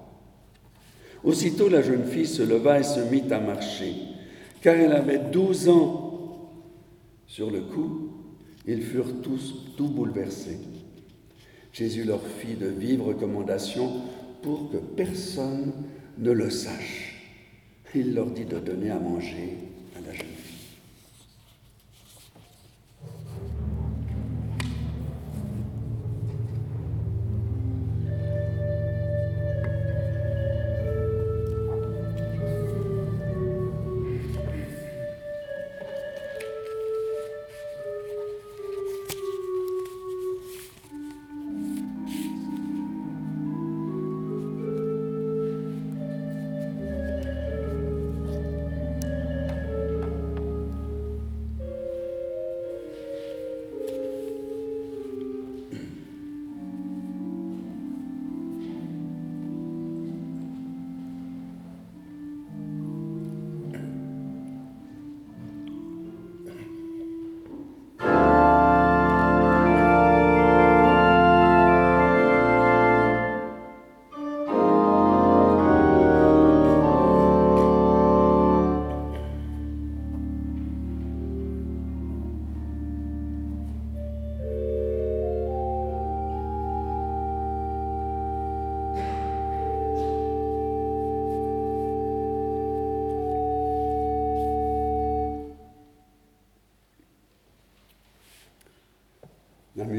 Aussitôt 1.23 1.69
la 1.69 1.81
jeune 1.81 2.05
fille 2.05 2.27
se 2.27 2.43
leva 2.43 2.79
et 2.79 2.83
se 2.83 2.99
mit 2.99 3.31
à 3.31 3.39
marcher, 3.39 3.93
car 4.61 4.75
elle 4.75 4.93
avait 4.93 5.19
douze 5.31 5.67
ans. 5.69 6.05
Sur 7.27 7.51
le 7.51 7.61
coup, 7.61 8.11
ils 8.65 8.81
furent 8.81 9.21
tous 9.21 9.73
tout 9.77 9.87
bouleversés. 9.87 10.59
Jésus 11.73 12.03
leur 12.03 12.25
fit 12.25 12.55
de 12.55 12.67
vives 12.67 13.03
recommandations 13.03 14.01
pour 14.41 14.71
que 14.71 14.77
personne 14.77 15.73
ne 16.17 16.31
le 16.31 16.49
sache. 16.49 17.15
Il 17.95 18.13
leur 18.13 18.27
dit 18.27 18.45
de 18.45 18.59
donner 18.59 18.91
à 18.91 18.99
manger 18.99 19.68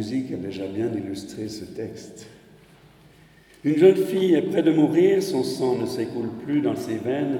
musique 0.00 0.32
a 0.32 0.36
déjà 0.36 0.66
bien 0.66 0.90
illustré 0.94 1.46
ce 1.50 1.66
texte. 1.66 2.26
Une 3.64 3.76
jeune 3.76 3.96
fille 3.96 4.32
est 4.32 4.48
près 4.50 4.62
de 4.62 4.70
mourir, 4.70 5.22
son 5.22 5.44
sang 5.44 5.76
ne 5.76 5.84
s'écoule 5.84 6.30
plus 6.42 6.62
dans 6.62 6.74
ses 6.74 6.96
veines, 6.96 7.38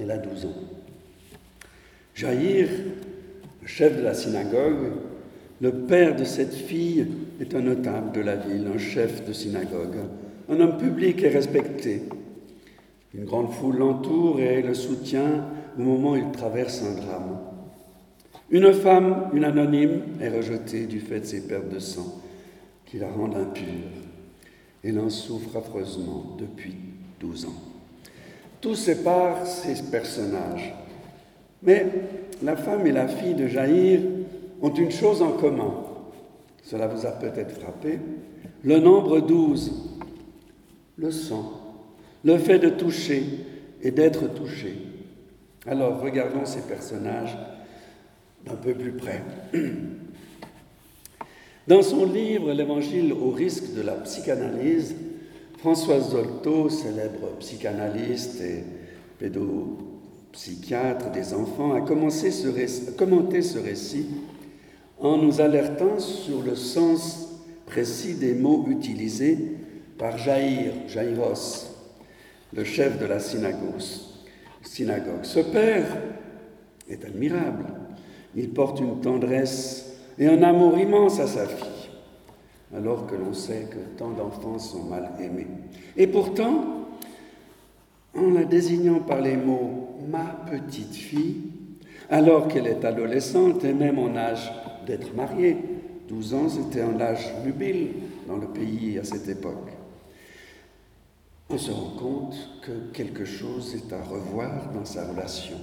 elle 0.00 0.12
a 0.12 0.18
12 0.18 0.44
ans. 0.44 0.54
Jaïr, 2.14 2.68
le 3.62 3.66
chef 3.66 3.96
de 3.96 4.02
la 4.02 4.14
synagogue, 4.14 4.92
le 5.60 5.72
père 5.72 6.14
de 6.14 6.22
cette 6.22 6.54
fille, 6.54 7.04
est 7.40 7.52
un 7.56 7.62
notable 7.62 8.12
de 8.12 8.20
la 8.20 8.36
ville, 8.36 8.68
un 8.72 8.78
chef 8.78 9.26
de 9.26 9.32
synagogue, 9.32 9.98
un 10.48 10.60
homme 10.60 10.78
public 10.78 11.20
et 11.24 11.30
respecté. 11.30 12.02
Une 13.12 13.24
grande 13.24 13.50
foule 13.50 13.78
l'entoure 13.78 14.38
et 14.38 14.62
le 14.62 14.74
soutient 14.74 15.48
au 15.76 15.82
moment 15.82 16.12
où 16.12 16.16
il 16.16 16.30
traverse 16.30 16.80
un 16.84 16.94
drame. 16.94 17.38
Une 18.52 18.74
femme, 18.74 19.30
une 19.32 19.44
anonyme, 19.44 20.02
est 20.20 20.28
rejetée 20.28 20.84
du 20.84 21.00
fait 21.00 21.20
de 21.20 21.24
ses 21.24 21.48
pertes 21.48 21.70
de 21.70 21.78
sang 21.78 22.20
qui 22.84 22.98
la 22.98 23.10
rendent 23.10 23.36
impure. 23.36 23.64
Elle 24.84 24.98
en 25.00 25.08
souffre 25.08 25.56
affreusement 25.56 26.36
depuis 26.38 26.74
12 27.18 27.46
ans. 27.46 27.54
Tout 28.60 28.74
sépare 28.74 29.46
ces 29.46 29.90
personnages. 29.90 30.74
Mais 31.62 31.86
la 32.42 32.54
femme 32.56 32.86
et 32.86 32.92
la 32.92 33.08
fille 33.08 33.34
de 33.34 33.46
Jaïr 33.46 34.00
ont 34.60 34.74
une 34.74 34.90
chose 34.90 35.22
en 35.22 35.32
commun. 35.32 35.72
Cela 36.62 36.88
vous 36.88 37.06
a 37.06 37.12
peut-être 37.12 37.58
frappé. 37.58 38.00
Le 38.64 38.78
nombre 38.80 39.20
12, 39.20 39.72
le 40.98 41.10
sang, 41.10 41.52
le 42.22 42.36
fait 42.36 42.58
de 42.58 42.68
toucher 42.68 43.24
et 43.80 43.92
d'être 43.92 44.26
touché. 44.34 44.76
Alors 45.66 46.02
regardons 46.02 46.44
ces 46.44 46.60
personnages 46.60 47.34
d'un 48.46 48.56
peu 48.56 48.74
plus 48.74 48.92
près. 48.92 49.22
Dans 51.68 51.82
son 51.82 52.06
livre 52.06 52.52
L'Évangile 52.52 53.12
au 53.12 53.30
risque 53.30 53.74
de 53.74 53.82
la 53.82 53.94
psychanalyse, 53.94 54.96
Françoise 55.58 56.10
Zolto, 56.10 56.68
célèbre 56.68 57.36
psychanalyste 57.38 58.40
et 58.40 58.64
pédopsychiatre 59.20 61.12
des 61.12 61.32
enfants, 61.34 61.72
a 61.74 61.80
commencé 61.82 62.32
ce 62.32 62.90
commenté 62.90 63.42
ce 63.42 63.58
récit 63.58 64.06
en 64.98 65.18
nous 65.18 65.40
alertant 65.40 66.00
sur 66.00 66.42
le 66.42 66.56
sens 66.56 67.28
précis 67.66 68.14
des 68.14 68.34
mots 68.34 68.66
utilisés 68.68 69.38
par 69.98 70.18
Jaïr, 70.18 70.72
Jaïros, 70.88 71.70
le 72.52 72.64
chef 72.64 72.98
de 72.98 73.06
la 73.06 73.20
synagogue. 73.20 73.80
Ce 75.22 75.40
père 75.40 75.86
est 76.88 77.04
admirable. 77.04 77.81
Il 78.34 78.50
porte 78.50 78.80
une 78.80 79.00
tendresse 79.00 79.94
et 80.18 80.26
un 80.26 80.42
amour 80.42 80.78
immense 80.78 81.20
à 81.20 81.26
sa 81.26 81.46
fille, 81.46 81.90
alors 82.74 83.06
que 83.06 83.14
l'on 83.14 83.32
sait 83.32 83.68
que 83.70 83.98
tant 83.98 84.10
d'enfants 84.10 84.58
sont 84.58 84.84
mal 84.84 85.12
aimés. 85.20 85.48
Et 85.96 86.06
pourtant, 86.06 86.86
en 88.16 88.30
la 88.30 88.44
désignant 88.44 89.00
par 89.00 89.20
les 89.20 89.36
mots 89.36 89.98
ma 90.08 90.24
petite 90.50 90.94
fille, 90.94 91.42
alors 92.10 92.48
qu'elle 92.48 92.66
est 92.66 92.84
adolescente 92.84 93.64
et 93.64 93.72
même 93.72 93.98
en 93.98 94.16
âge 94.16 94.50
d'être 94.86 95.14
mariée, 95.14 95.56
12 96.08 96.34
ans 96.34 96.48
c'était 96.48 96.82
un 96.82 97.00
âge 97.00 97.32
nubile 97.44 97.90
dans 98.26 98.36
le 98.36 98.48
pays 98.48 98.98
à 98.98 99.04
cette 99.04 99.28
époque, 99.28 99.70
on 101.48 101.58
se 101.58 101.70
rend 101.70 101.96
compte 101.98 102.34
que 102.62 102.92
quelque 102.92 103.24
chose 103.24 103.74
est 103.74 103.92
à 103.92 104.02
revoir 104.02 104.70
dans 104.72 104.84
sa 104.84 105.06
relation 105.06 105.56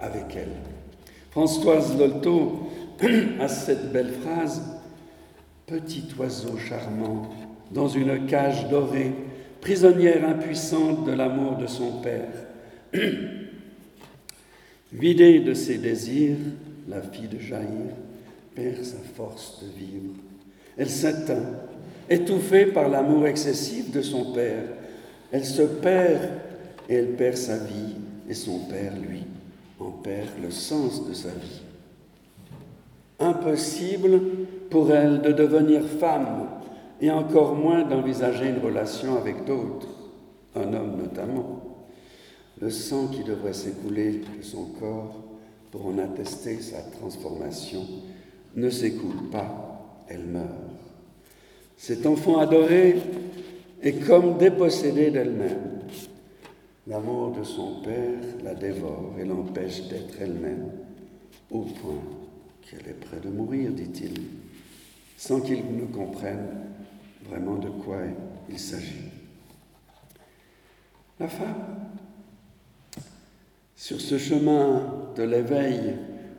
avec 0.00 0.34
elle. 0.34 0.77
Françoise 1.30 1.96
Lolto 1.98 2.70
a 3.40 3.48
cette 3.48 3.92
belle 3.92 4.12
phrase 4.22 4.62
Petit 5.66 6.04
oiseau 6.18 6.56
charmant, 6.56 7.28
dans 7.70 7.88
une 7.88 8.26
cage 8.26 8.68
dorée, 8.70 9.12
prisonnière 9.60 10.26
impuissante 10.26 11.04
de 11.04 11.12
l'amour 11.12 11.56
de 11.56 11.66
son 11.66 12.00
père. 12.00 12.32
Vidée 14.92 15.40
de 15.40 15.52
ses 15.52 15.76
désirs, 15.76 16.38
la 16.88 17.02
fille 17.02 17.28
de 17.28 17.38
Jaïr 17.38 17.92
perd 18.54 18.82
sa 18.82 18.96
force 19.14 19.62
de 19.62 19.78
vivre. 19.78 20.14
Elle 20.78 20.88
s'éteint, 20.88 21.50
étouffée 22.08 22.66
par 22.66 22.88
l'amour 22.88 23.26
excessif 23.26 23.90
de 23.90 24.00
son 24.00 24.32
père. 24.32 24.62
Elle 25.30 25.44
se 25.44 25.62
perd 25.62 26.30
et 26.88 26.94
elle 26.94 27.16
perd 27.16 27.36
sa 27.36 27.58
vie, 27.58 27.96
et 28.26 28.34
son 28.34 28.60
père, 28.60 28.94
lui, 28.96 29.24
en 29.80 29.90
perd 29.90 30.40
le 30.42 30.50
sens 30.50 31.06
de 31.06 31.14
sa 31.14 31.28
vie. 31.28 31.62
Impossible 33.20 34.20
pour 34.70 34.92
elle 34.92 35.22
de 35.22 35.32
devenir 35.32 35.82
femme 35.84 36.48
et 37.00 37.10
encore 37.10 37.54
moins 37.54 37.84
d'envisager 37.84 38.48
une 38.48 38.64
relation 38.64 39.16
avec 39.16 39.44
d'autres, 39.44 39.88
un 40.54 40.72
homme 40.72 40.96
notamment. 40.98 41.62
Le 42.60 42.70
sang 42.70 43.06
qui 43.08 43.22
devrait 43.22 43.52
s'écouler 43.52 44.20
de 44.36 44.42
son 44.42 44.64
corps 44.80 45.22
pour 45.70 45.86
en 45.86 45.98
attester 45.98 46.60
sa 46.60 46.80
transformation 46.82 47.82
ne 48.56 48.70
s'écoule 48.70 49.30
pas, 49.30 50.04
elle 50.08 50.24
meurt. 50.24 50.44
Cet 51.76 52.06
enfant 52.06 52.38
adoré 52.38 52.96
est 53.82 54.04
comme 54.04 54.38
dépossédé 54.38 55.10
d'elle-même. 55.10 55.77
L'amour 56.88 57.32
de 57.32 57.44
son 57.44 57.82
père 57.82 58.18
la 58.42 58.54
dévore 58.54 59.14
et 59.20 59.24
l'empêche 59.24 59.88
d'être 59.88 60.22
elle-même, 60.22 60.70
au 61.50 61.60
point 61.60 62.00
qu'elle 62.62 62.88
est 62.88 62.98
près 62.98 63.20
de 63.20 63.28
mourir, 63.28 63.72
dit-il, 63.72 64.22
sans 65.18 65.42
qu'il 65.42 65.76
ne 65.76 65.84
comprenne 65.84 66.46
vraiment 67.28 67.56
de 67.56 67.68
quoi 67.68 67.98
il 68.48 68.58
s'agit. 68.58 69.10
La 71.20 71.28
femme, 71.28 71.76
sur 73.76 74.00
ce 74.00 74.16
chemin 74.16 75.10
de 75.14 75.24
l'éveil 75.24 75.94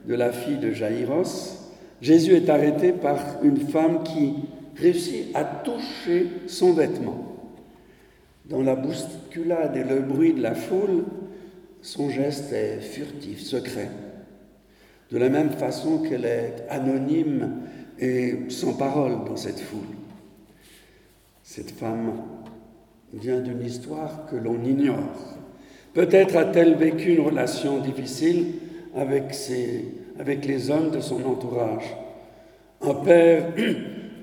de 0.07 0.15
la 0.15 0.31
fille 0.31 0.57
de 0.57 0.71
Jaïros, 0.71 1.59
Jésus 2.01 2.33
est 2.33 2.49
arrêté 2.49 2.91
par 2.91 3.43
une 3.43 3.67
femme 3.67 4.03
qui 4.03 4.33
réussit 4.75 5.27
à 5.35 5.43
toucher 5.43 6.27
son 6.47 6.73
vêtement. 6.73 7.28
Dans 8.49 8.63
la 8.63 8.75
bousculade 8.75 9.77
et 9.77 9.83
le 9.83 9.99
bruit 9.99 10.33
de 10.33 10.41
la 10.41 10.55
foule, 10.55 11.03
son 11.83 12.09
geste 12.09 12.51
est 12.51 12.79
furtif, 12.79 13.41
secret. 13.41 13.89
De 15.11 15.19
la 15.19 15.29
même 15.29 15.51
façon 15.51 15.99
qu'elle 15.99 16.25
est 16.25 16.65
anonyme 16.67 17.61
et 17.99 18.49
sans 18.49 18.73
parole 18.73 19.23
dans 19.27 19.35
cette 19.35 19.59
foule. 19.59 19.95
Cette 21.43 21.71
femme 21.71 22.13
vient 23.13 23.39
d'une 23.39 23.61
histoire 23.61 24.25
que 24.25 24.35
l'on 24.35 24.63
ignore. 24.63 25.35
Peut-être 25.93 26.35
a-t-elle 26.35 26.73
vécu 26.75 27.15
une 27.15 27.25
relation 27.25 27.79
difficile 27.79 28.53
avec, 28.95 29.25
avec 30.19 30.45
les 30.45 30.71
hommes 30.71 30.89
de 30.89 31.01
son 31.01 31.23
entourage. 31.23 31.95
Un 32.81 32.95
père 32.95 33.53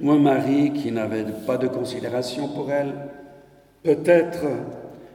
ou 0.02 0.10
un 0.10 0.18
mari 0.18 0.72
qui 0.72 0.90
n'avait 0.90 1.24
pas 1.46 1.58
de 1.58 1.68
considération 1.68 2.48
pour 2.48 2.72
elle. 2.72 2.92
Peut-être 3.86 4.44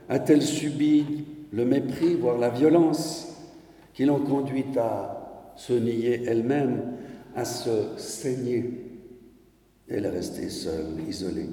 a-t-elle 0.08 0.42
subi 0.42 1.26
le 1.52 1.66
mépris, 1.66 2.16
voire 2.16 2.38
la 2.38 2.48
violence, 2.48 3.28
qui 3.94 4.06
l'ont 4.06 4.22
conduite 4.22 4.78
à 4.78 5.52
se 5.58 5.74
nier 5.74 6.24
elle-même, 6.26 6.94
à 7.36 7.44
se 7.44 7.98
saigner. 7.98 8.86
Elle 9.90 10.06
est 10.06 10.10
restée 10.10 10.48
seule, 10.48 11.02
isolée. 11.06 11.50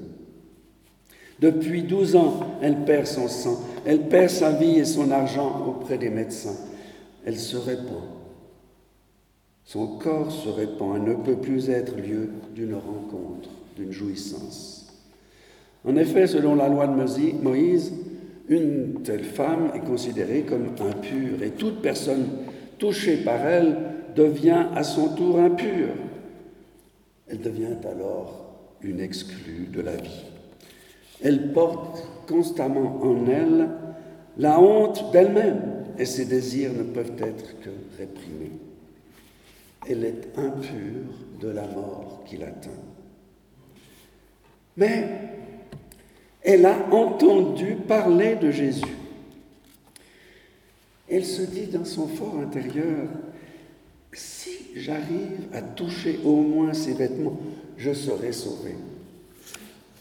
Depuis 1.41 1.83
12 1.83 2.15
ans, 2.15 2.41
elle 2.63 2.85
perd 2.85 3.09
son 3.09 3.27
sang, 3.27 3.65
elle 3.85 4.07
perd 4.07 4.31
sa 4.31 4.53
vie 4.53 4.79
et 4.79 4.85
son 4.85 5.11
argent 5.11 5.67
auprès 5.67 5.99
des 5.99 6.11
médecins. 6.11 6.57
Elle 7.27 7.41
se 7.41 7.57
répand. 7.57 8.05
Son 9.65 9.99
corps 9.99 10.31
se 10.31 10.51
répand 10.51 10.99
et 10.99 11.01
ne 11.01 11.15
peut 11.15 11.39
plus 11.39 11.69
être 11.69 11.97
lieu 11.97 12.31
d'une 12.55 12.75
rencontre, 12.75 13.51
d'une 13.77 13.91
jouissance. 13.91 14.88
En 15.89 15.97
effet, 15.97 16.27
selon 16.27 16.55
la 16.55 16.69
loi 16.69 16.87
de 16.87 17.43
Moïse, 17.43 17.95
une 18.49 19.01
telle 19.03 19.25
femme 19.25 19.71
est 19.75 19.87
considérée 19.87 20.43
comme 20.43 20.67
impure 20.81 21.43
et 21.43 21.53
toute 21.53 21.81
personne 21.81 22.27
touchée 22.79 23.17
par 23.19 23.41
elle 23.47 23.77
devient 24.15 24.67
à 24.75 24.83
son 24.83 25.15
tour 25.15 25.39
impure. 25.39 25.95
Elle 27.29 27.41
devient 27.41 27.77
alors 27.91 28.45
une 28.83 29.01
exclue 29.01 29.69
de 29.73 29.81
la 29.81 29.97
vie. 29.97 30.25
Elle 31.23 31.53
porte 31.53 32.07
constamment 32.29 33.03
en 33.03 33.27
elle 33.27 33.69
la 34.37 34.61
honte 34.61 35.11
d'elle-même 35.11 35.85
et 35.99 36.05
ses 36.05 36.27
désirs 36.27 36.73
ne 36.75 36.83
peuvent 36.83 37.17
être 37.19 37.61
que 37.61 37.71
réprimés. 37.97 38.53
Elle 39.89 40.05
est 40.05 40.29
impure 40.37 41.15
de 41.41 41.49
la 41.49 41.67
mort 41.67 42.25
qui 42.27 42.37
l'atteint. 42.37 42.71
Mais 44.77 45.38
elle 46.49 46.65
a 46.65 46.79
entendu 46.93 47.77
parler 47.87 48.35
de 48.37 48.51
Jésus. 48.51 48.97
Elle 51.07 51.27
se 51.27 51.43
dit 51.43 51.67
dans 51.67 51.85
son 51.85 52.09
fort 52.09 52.37
intérieur, 52.41 53.07
si 54.15 54.53
j'arrive 54.75 55.49
à 55.53 55.61
toucher 55.61 56.19
au 56.25 56.37
moins 56.37 56.73
ses 56.73 56.95
vêtements, 56.95 57.39
je 57.77 57.93
serai 57.93 58.33
sauvé. 58.33 58.77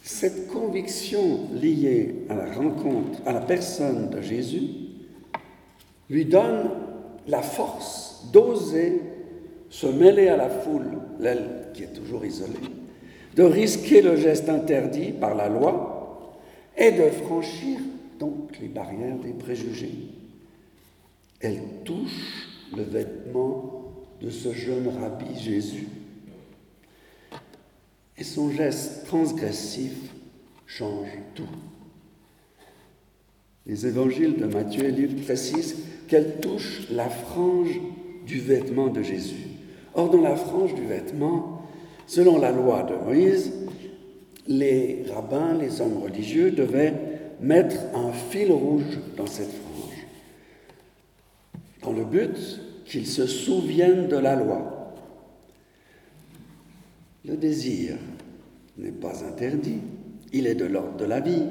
Cette 0.03 0.47
conviction 0.47 1.49
liée 1.53 2.15
à 2.29 2.35
la 2.35 2.53
rencontre, 2.53 3.19
à 3.25 3.33
la 3.33 3.41
personne 3.41 4.09
de 4.09 4.21
Jésus, 4.21 4.69
lui 6.09 6.23
donne 6.23 6.69
la 7.27 7.41
force 7.41 8.23
d'oser 8.31 9.01
se 9.69 9.87
mêler 9.87 10.29
à 10.29 10.37
la 10.37 10.47
foule, 10.47 10.97
l'aile 11.19 11.67
qui 11.73 11.83
est 11.83 11.93
toujours 11.93 12.23
isolée, 12.23 12.53
de 13.35 13.43
risquer 13.43 14.01
le 14.01 14.15
geste 14.15 14.47
interdit 14.47 15.11
par 15.11 15.35
la 15.35 15.49
loi 15.49 15.96
et 16.77 16.91
de 16.91 17.09
franchir 17.09 17.79
donc 18.19 18.57
les 18.61 18.67
barrières 18.67 19.17
des 19.17 19.33
préjugés. 19.33 20.09
Elle 21.39 21.61
touche 21.83 22.47
le 22.75 22.83
vêtement 22.83 23.93
de 24.21 24.29
ce 24.29 24.53
jeune 24.53 24.87
rabbi 24.87 25.39
Jésus. 25.39 25.87
Et 28.17 28.23
son 28.23 28.49
geste 28.51 29.05
transgressif 29.05 29.93
change 30.65 31.09
tout. 31.35 31.47
Les 33.65 33.85
évangiles 33.85 34.37
de 34.37 34.45
Matthieu 34.45 34.85
et 34.85 34.91
Luc 34.91 35.23
précisent 35.23 35.75
qu'elle 36.07 36.39
touche 36.39 36.87
la 36.89 37.09
frange 37.09 37.79
du 38.25 38.39
vêtement 38.39 38.87
de 38.87 39.03
Jésus. 39.03 39.47
Or, 39.93 40.09
dans 40.09 40.21
la 40.21 40.35
frange 40.35 40.73
du 40.73 40.85
vêtement, 40.85 41.61
selon 42.07 42.39
la 42.39 42.51
loi 42.51 42.83
de 42.83 42.95
Moïse, 42.95 43.51
les 44.47 45.05
rabbins, 45.13 45.53
les 45.53 45.81
hommes 45.81 46.01
religieux 46.01 46.51
devaient 46.51 46.93
mettre 47.41 47.75
un 47.95 48.11
fil 48.11 48.51
rouge 48.51 48.99
dans 49.15 49.27
cette 49.27 49.51
frange, 49.51 50.07
dans 51.83 51.93
le 51.93 52.05
but 52.05 52.61
qu'ils 52.85 53.07
se 53.07 53.27
souviennent 53.27 54.07
de 54.07 54.17
la 54.17 54.35
loi. 54.35 54.93
Le 57.25 57.35
désir 57.35 57.97
n'est 58.77 58.91
pas 58.91 59.23
interdit, 59.25 59.79
il 60.31 60.47
est 60.47 60.55
de 60.55 60.65
l'ordre 60.65 60.97
de 60.97 61.05
la 61.05 61.19
vie. 61.19 61.43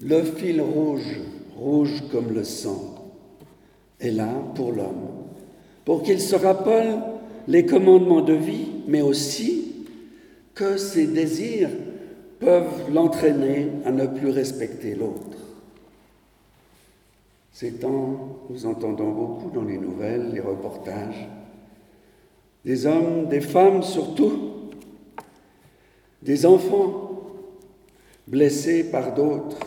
Le 0.00 0.22
fil 0.22 0.60
rouge, 0.60 1.20
rouge 1.56 2.04
comme 2.12 2.32
le 2.32 2.44
sang, 2.44 3.12
est 3.98 4.12
là 4.12 4.32
pour 4.54 4.72
l'homme, 4.72 5.08
pour 5.84 6.02
qu'il 6.02 6.20
se 6.20 6.36
rappelle 6.36 7.00
les 7.48 7.66
commandements 7.66 8.22
de 8.22 8.34
vie, 8.34 8.68
mais 8.86 9.02
aussi 9.02 9.69
que 10.60 10.76
ses 10.76 11.06
désirs 11.06 11.70
peuvent 12.38 12.92
l'entraîner 12.92 13.70
à 13.86 13.90
ne 13.90 14.06
plus 14.06 14.28
respecter 14.28 14.94
l'autre. 14.94 15.38
Ces 17.50 17.72
temps, 17.72 18.40
nous 18.50 18.66
entendons 18.66 19.10
beaucoup 19.10 19.50
dans 19.50 19.64
les 19.64 19.78
nouvelles, 19.78 20.32
les 20.34 20.40
reportages, 20.40 21.26
des 22.62 22.84
hommes, 22.84 23.28
des 23.28 23.40
femmes 23.40 23.82
surtout, 23.82 24.70
des 26.20 26.44
enfants 26.44 27.22
blessés 28.28 28.84
par 28.84 29.14
d'autres, 29.14 29.60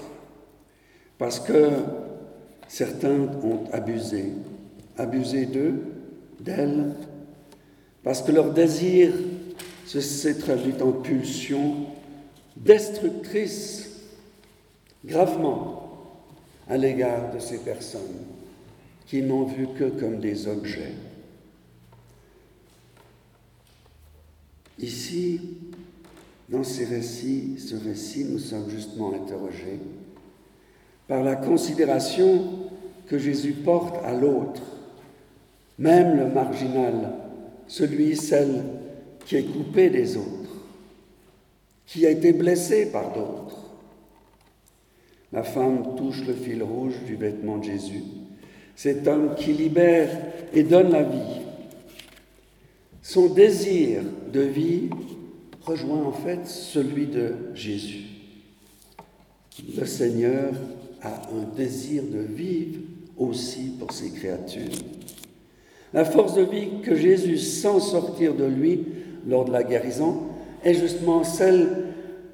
parce 1.17 1.39
que 1.39 1.69
certains 2.67 3.29
ont 3.43 3.63
abusé, 3.71 4.25
abusé 4.95 5.47
d'eux, 5.47 5.73
d'elles, 6.39 6.93
parce 8.03 8.21
que 8.21 8.31
leur 8.31 8.53
désir 8.53 9.11
s'est 9.85 10.37
traduit 10.37 10.81
en 10.81 10.91
pulsion 10.91 11.87
destructrice, 12.55 13.89
gravement, 15.05 15.83
à 16.69 16.77
l'égard 16.77 17.33
de 17.33 17.39
ces 17.39 17.59
personnes 17.59 18.25
qui 19.07 19.21
n'ont 19.21 19.43
vu 19.43 19.67
que 19.77 19.85
comme 19.85 20.19
des 20.19 20.47
objets. 20.47 20.93
Ici, 24.79 25.41
dans 26.49 26.63
ces 26.63 26.85
récits, 26.85 27.59
ce 27.59 27.75
récit, 27.75 28.25
nous 28.25 28.39
sommes 28.39 28.69
justement 28.69 29.13
interrogés 29.13 29.79
par 31.07 31.23
la 31.23 31.35
considération 31.35 32.69
que 33.07 33.17
Jésus 33.17 33.53
porte 33.53 34.03
à 34.05 34.13
l'autre, 34.13 34.61
même 35.77 36.17
le 36.17 36.27
marginal, 36.27 37.13
celui, 37.67 38.15
celle 38.15 38.63
qui 39.25 39.35
est 39.37 39.43
coupé 39.43 39.89
des 39.89 40.17
autres, 40.17 40.49
qui 41.85 42.05
a 42.05 42.09
été 42.09 42.33
blessé 42.33 42.91
par 42.91 43.13
d'autres. 43.13 43.59
La 45.31 45.43
femme 45.43 45.95
touche 45.97 46.25
le 46.27 46.33
fil 46.33 46.61
rouge 46.61 46.93
du 47.05 47.15
vêtement 47.15 47.57
de 47.57 47.63
Jésus. 47.63 48.03
Cet 48.75 49.07
homme 49.07 49.35
qui 49.35 49.53
libère 49.53 50.09
et 50.53 50.63
donne 50.63 50.91
la 50.91 51.03
vie. 51.03 51.41
Son 53.01 53.27
désir 53.27 54.01
de 54.31 54.41
vie 54.41 54.89
rejoint 55.65 56.03
en 56.03 56.11
fait 56.11 56.45
celui 56.45 57.07
de 57.07 57.33
Jésus. 57.53 58.05
Le 59.77 59.85
Seigneur 59.85 60.53
a 61.01 61.09
un 61.09 61.55
désir 61.55 62.03
de 62.03 62.19
vivre 62.19 62.79
aussi 63.17 63.75
pour 63.79 63.91
ses 63.91 64.11
créatures. 64.11 64.71
La 65.93 66.05
force 66.05 66.35
de 66.35 66.43
vie 66.43 66.81
que 66.83 66.95
Jésus 66.95 67.37
sent 67.37 67.79
sortir 67.79 68.33
de 68.33 68.45
lui 68.45 68.83
lors 69.27 69.45
de 69.45 69.51
la 69.51 69.63
guérison 69.63 70.23
est 70.63 70.73
justement 70.73 71.23
celle 71.23 71.67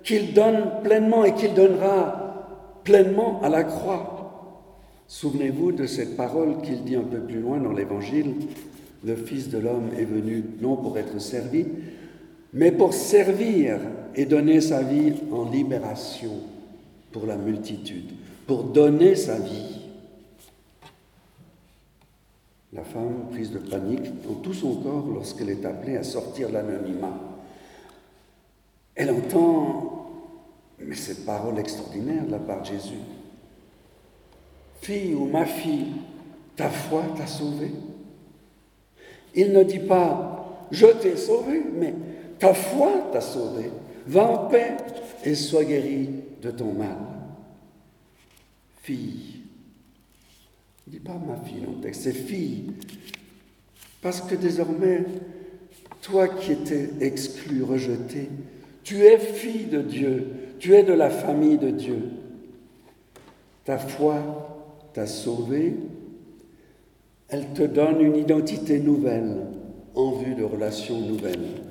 qu'il 0.03 0.33
donne 0.33 0.81
pleinement 0.83 1.25
et 1.25 1.33
qu'il 1.33 1.53
donnera 1.53 2.81
pleinement 2.83 3.41
à 3.41 3.49
la 3.49 3.63
croix. 3.63 4.19
Souvenez-vous 5.07 5.71
de 5.71 5.85
cette 5.85 6.15
parole 6.15 6.61
qu'il 6.61 6.83
dit 6.83 6.95
un 6.95 7.03
peu 7.03 7.19
plus 7.19 7.39
loin 7.39 7.57
dans 7.57 7.73
l'Évangile. 7.73 8.35
Le 9.03 9.15
Fils 9.15 9.49
de 9.49 9.57
l'homme 9.57 9.89
est 9.97 10.05
venu 10.05 10.43
non 10.61 10.75
pour 10.75 10.97
être 10.97 11.19
servi, 11.19 11.65
mais 12.53 12.71
pour 12.71 12.93
servir 12.93 13.79
et 14.15 14.25
donner 14.25 14.61
sa 14.61 14.81
vie 14.81 15.13
en 15.31 15.49
libération 15.49 16.31
pour 17.11 17.25
la 17.25 17.37
multitude, 17.37 18.11
pour 18.45 18.63
donner 18.65 19.15
sa 19.15 19.37
vie. 19.39 19.78
La 22.73 22.83
femme, 22.83 23.29
prise 23.31 23.51
de 23.51 23.57
panique 23.57 24.21
dans 24.21 24.35
tout 24.35 24.53
son 24.53 24.75
corps 24.75 25.07
lorsqu'elle 25.07 25.49
est 25.49 25.65
appelée 25.65 25.97
à 25.97 26.03
sortir 26.03 26.51
l'anonymat, 26.51 27.17
elle 28.95 29.11
entend 29.11 29.99
mais 30.79 30.95
cette 30.95 31.25
parole 31.25 31.59
extraordinaire 31.59 32.25
de 32.25 32.31
la 32.31 32.39
part 32.39 32.61
de 32.61 32.67
Jésus. 32.67 32.99
Fille 34.81 35.13
ou 35.13 35.25
ma 35.25 35.45
fille, 35.45 35.93
ta 36.55 36.69
foi 36.69 37.03
t'a 37.17 37.27
sauvé. 37.27 37.71
Il 39.35 39.51
ne 39.51 39.63
dit 39.63 39.79
pas 39.79 40.39
je 40.71 40.85
t'ai 40.85 41.17
sauvé, 41.17 41.63
mais 41.73 41.93
ta 42.37 42.53
foi 42.53 43.09
t'a 43.11 43.21
sauvé. 43.21 43.71
Va 44.05 44.25
en 44.25 44.47
paix 44.47 44.77
et 45.23 45.35
sois 45.35 45.63
guéri 45.63 46.09
de 46.41 46.51
ton 46.51 46.73
mal. 46.73 46.97
Fille. 48.81 49.38
Il 50.89 50.93
dit 50.93 51.05
pas 51.05 51.21
ma 51.23 51.35
fille 51.35 51.61
dans 51.61 51.79
texte, 51.79 52.01
c'est 52.01 52.13
fille. 52.13 52.71
Parce 54.01 54.21
que 54.21 54.33
désormais, 54.33 55.05
toi 56.01 56.27
qui 56.27 56.53
étais 56.53 56.89
exclu, 56.99 57.61
rejeté, 57.61 58.27
tu 58.83 59.03
es 59.03 59.19
fille 59.19 59.65
de 59.65 59.83
Dieu, 59.83 60.27
tu 60.57 60.73
es 60.73 60.81
de 60.81 60.93
la 60.93 61.11
famille 61.11 61.59
de 61.59 61.69
Dieu. 61.69 62.09
Ta 63.65 63.77
foi 63.77 64.65
t'a 64.93 65.05
sauvé, 65.05 65.75
elle 67.27 67.53
te 67.53 67.61
donne 67.61 68.01
une 68.01 68.15
identité 68.15 68.79
nouvelle 68.79 69.45
en 69.93 70.13
vue 70.13 70.33
de 70.33 70.43
relations 70.43 70.99
nouvelles. 70.99 71.61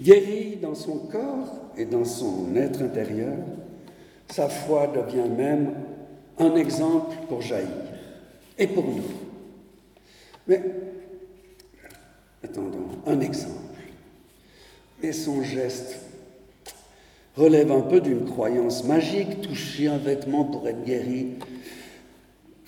Guérie 0.00 0.56
dans 0.60 0.74
son 0.74 0.98
corps 0.98 1.70
et 1.76 1.84
dans 1.84 2.04
son 2.04 2.56
être 2.56 2.82
intérieur, 2.82 3.36
sa 4.28 4.48
foi 4.48 4.88
devient 4.88 5.30
même 5.30 5.74
un 6.40 6.56
exemple 6.56 7.14
pour 7.28 7.40
jaillir 7.40 7.92
et 8.58 8.66
pour 8.66 8.84
nous. 8.84 9.02
Mais, 10.46 10.60
attendons, 12.42 12.88
un 13.06 13.20
exemple. 13.20 13.56
Mais 15.02 15.12
son 15.12 15.42
geste 15.42 15.98
relève 17.36 17.72
un 17.72 17.80
peu 17.80 18.00
d'une 18.00 18.24
croyance 18.24 18.84
magique, 18.84 19.40
toucher 19.40 19.88
un 19.88 19.98
vêtement 19.98 20.44
pour 20.44 20.68
être 20.68 20.84
guéri. 20.84 21.34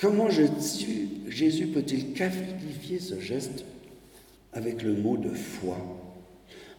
Comment 0.01 0.29
Jésus 0.31 1.67
peut-il 1.67 2.13
qualifier 2.13 2.99
ce 2.99 3.21
geste 3.21 3.65
avec 4.53 4.83
le 4.83 4.95
mot 4.95 5.17
de 5.17 5.31
foi? 5.31 5.77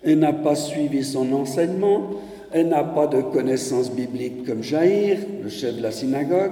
Elle 0.03 0.19
n'a 0.19 0.33
pas 0.33 0.55
suivi 0.55 1.03
son 1.03 1.31
enseignement, 1.33 2.11
elle 2.51 2.67
n'a 2.67 2.83
pas 2.83 3.07
de 3.07 3.21
connaissances 3.21 3.91
bibliques 3.91 4.45
comme 4.45 4.61
Jaïr, 4.61 5.19
le 5.41 5.49
chef 5.49 5.75
de 5.77 5.81
la 5.81 5.91
synagogue. 5.91 6.51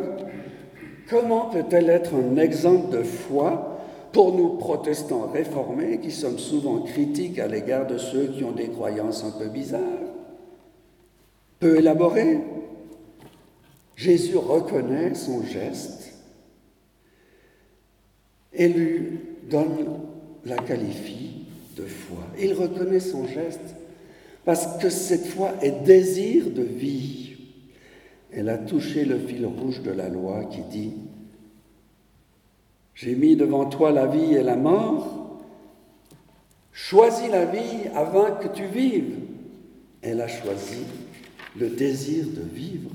Comment 1.10 1.50
peut-elle 1.50 1.90
être 1.90 2.14
un 2.16 2.38
exemple 2.38 2.98
de 2.98 3.04
foi 3.04 3.80
pour 4.12 4.36
nous 4.36 4.58
protestants 4.58 5.28
réformés 5.32 6.00
qui 6.00 6.12
sommes 6.12 6.40
souvent 6.40 6.80
critiques 6.82 7.40
à 7.40 7.48
l'égard 7.48 7.88
de 7.88 7.98
ceux 7.98 8.28
qui 8.28 8.44
ont 8.44 8.52
des 8.52 8.70
croyances 8.70 9.24
un 9.24 9.32
peu 9.32 9.48
bizarres? 9.48 9.82
Peu 11.60 11.78
élaboré. 11.78 12.40
Jésus 13.96 14.38
reconnaît 14.38 15.14
son 15.14 15.44
geste 15.44 16.14
et 18.54 18.68
lui 18.68 19.20
donne 19.50 20.00
la 20.46 20.58
qualifie 20.58 21.46
de 21.76 21.84
foi. 21.84 22.20
Il 22.40 22.54
reconnaît 22.54 23.00
son 23.00 23.28
geste 23.28 23.76
parce 24.46 24.78
que 24.82 24.90
cette 24.90 25.26
foi 25.26 25.52
est 25.62 25.84
désir 25.84 26.50
de 26.50 26.64
vie. 26.64 27.33
Elle 28.36 28.50
a 28.50 28.58
touché 28.58 29.06
le 29.06 29.20
fil 29.20 29.46
rouge 29.46 29.82
de 29.84 29.92
la 29.92 30.10
loi 30.10 30.46
qui 30.46 30.62
dit 30.62 30.94
J'ai 32.96 33.16
mis 33.16 33.36
devant 33.36 33.66
toi 33.66 33.92
la 33.92 34.08
vie 34.08 34.34
et 34.34 34.42
la 34.42 34.56
mort, 34.56 35.40
choisis 36.72 37.30
la 37.30 37.46
vie 37.46 37.88
avant 37.94 38.36
que 38.36 38.48
tu 38.48 38.66
vives. 38.66 39.20
Elle 40.02 40.20
a 40.22 40.28
choisi 40.28 40.84
le 41.58 41.70
désir 41.70 42.26
de 42.26 42.42
vivre. 42.42 42.90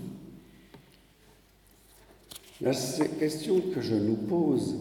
La 2.61 2.73
question 3.21 3.61
que 3.73 3.81
je 3.81 3.95
nous 3.95 4.17
pose, 4.17 4.77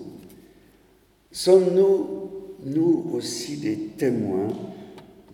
sommes-nous, 1.32 2.32
nous 2.66 3.12
aussi, 3.14 3.58
des 3.58 3.78
témoins 3.96 4.48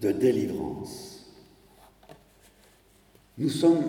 de 0.02 0.12
délivrance? 0.12 1.32
Nous 3.38 3.50
sommes 3.50 3.82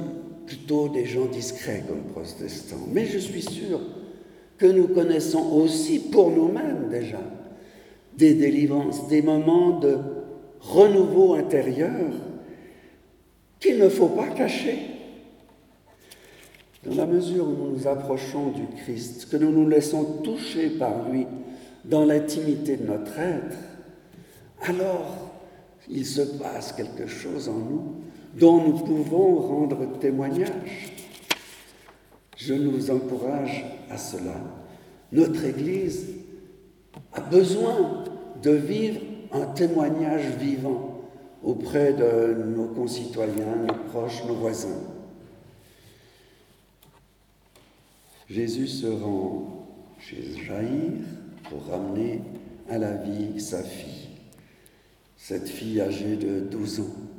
plutôt 0.46 0.88
des 0.88 1.04
gens 1.04 1.26
discrets 1.26 1.85
comme 1.87 2.02
protestants, 2.12 2.87
mais 2.92 3.07
je 3.07 3.18
suis 3.18 3.42
sûr 3.42 3.80
que 4.59 4.66
nous 4.66 4.88
connaissons 4.88 5.52
aussi 5.52 5.98
pour 5.98 6.30
nous-mêmes 6.30 6.88
déjà 6.90 7.20
des 8.16 8.35
délivrances, 8.35 9.09
des 9.09 9.22
moments 9.22 9.78
de 9.78 9.98
renouveau 10.61 11.35
intérieur 11.35 12.12
qu'il 13.59 13.78
ne 13.78 13.88
faut 13.88 14.09
pas 14.09 14.28
cacher. 14.28 14.78
Dans 16.85 16.94
la 16.94 17.07
mesure 17.07 17.48
où 17.48 17.52
nous 17.52 17.76
nous 17.76 17.87
approchons 17.88 18.50
du 18.50 18.66
Christ, 18.83 19.28
que 19.30 19.37
nous 19.37 19.50
nous 19.50 19.68
laissons 19.68 20.04
toucher 20.22 20.70
par 20.70 21.09
lui 21.09 21.26
dans 21.85 22.04
l'intimité 22.04 22.76
de 22.76 22.87
notre 22.87 23.18
être, 23.18 23.57
alors 24.62 25.33
il 25.88 26.07
se 26.07 26.22
passe 26.22 26.72
quelque 26.72 27.07
chose 27.07 27.48
en 27.48 27.59
nous 27.59 28.04
dont 28.38 28.62
nous 28.62 28.79
pouvons 28.79 29.37
rendre 29.37 29.99
témoignage. 29.99 30.92
Je 32.37 32.55
nous 32.55 32.90
encourage 32.90 33.64
à 33.90 33.97
cela. 33.97 34.35
Notre 35.12 35.44
Église 35.44 36.09
a 37.12 37.20
besoin 37.20 38.05
de 38.42 38.51
vivre 38.51 39.01
un 39.33 39.47
témoignage 39.47 40.27
vivant 40.38 41.03
auprès 41.42 41.92
de 41.92 42.35
nos 42.44 42.66
concitoyens, 42.66 43.57
nos 43.68 43.90
proches, 43.90 44.25
nos 44.27 44.35
voisins. 44.35 44.81
Jésus 48.29 48.68
se 48.68 48.87
rend 48.87 49.66
chez 50.01 50.23
Jaïr 50.44 50.92
pour 51.49 51.66
ramener 51.66 52.23
à 52.70 52.79
la 52.79 52.94
vie 52.94 53.40
sa 53.40 53.62
fille, 53.62 54.09
cette 55.16 55.49
fille 55.49 55.81
âgée 55.81 56.16
de 56.16 56.40
12 56.40 56.81
ans. 56.81 57.13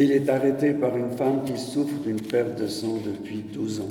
Il 0.00 0.12
est 0.12 0.28
arrêté 0.28 0.74
par 0.74 0.96
une 0.96 1.10
femme 1.10 1.42
qui 1.44 1.58
souffre 1.58 1.98
d'une 2.04 2.20
perte 2.20 2.54
de 2.54 2.68
sang 2.68 2.98
depuis 3.04 3.38
12 3.52 3.80
ans. 3.80 3.88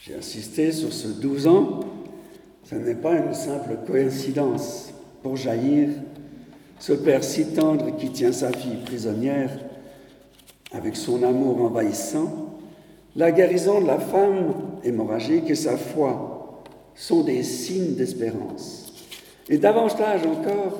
J'ai 0.00 0.14
insisté 0.14 0.72
sur 0.72 0.90
ce 0.94 1.08
12 1.08 1.46
ans, 1.46 1.80
ce 2.64 2.74
n'est 2.74 2.94
pas 2.94 3.16
une 3.16 3.34
simple 3.34 3.76
coïncidence. 3.86 4.94
Pour 5.22 5.36
Jaïr, 5.36 5.90
ce 6.78 6.94
père 6.94 7.22
si 7.22 7.48
tendre 7.48 7.96
qui 7.98 8.10
tient 8.10 8.32
sa 8.32 8.50
fille 8.50 8.78
prisonnière 8.86 9.50
avec 10.72 10.96
son 10.96 11.22
amour 11.22 11.60
envahissant, 11.60 12.54
la 13.14 13.30
guérison 13.30 13.82
de 13.82 13.88
la 13.88 13.98
femme 13.98 14.54
hémorragique 14.84 15.50
et 15.50 15.54
sa 15.54 15.76
foi 15.76 16.62
sont 16.94 17.24
des 17.24 17.42
signes 17.42 17.94
d'espérance. 17.94 18.94
Et 19.50 19.58
davantage 19.58 20.24
encore, 20.24 20.78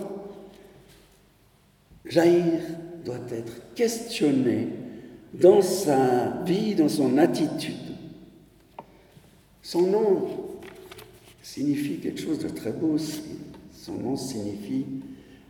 Jaïr 2.07 2.61
doit 3.09 3.19
être 3.31 3.75
questionné 3.75 4.69
dans 5.33 5.63
sa 5.63 6.43
vie, 6.45 6.75
dans 6.75 6.91
son 6.91 7.17
attitude. 7.17 7.75
Son 9.63 9.87
nom 9.87 10.29
signifie 11.43 11.97
quelque 11.97 12.21
chose 12.21 12.39
de 12.39 12.49
très 12.49 12.73
beau. 12.73 12.97
Son 13.73 13.95
nom 13.95 14.15
signifie 14.15 14.85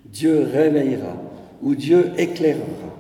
Dieu 0.04 0.42
réveillera 0.42 1.16
ou 1.60 1.74
Dieu 1.74 2.12
éclairera. 2.16 2.94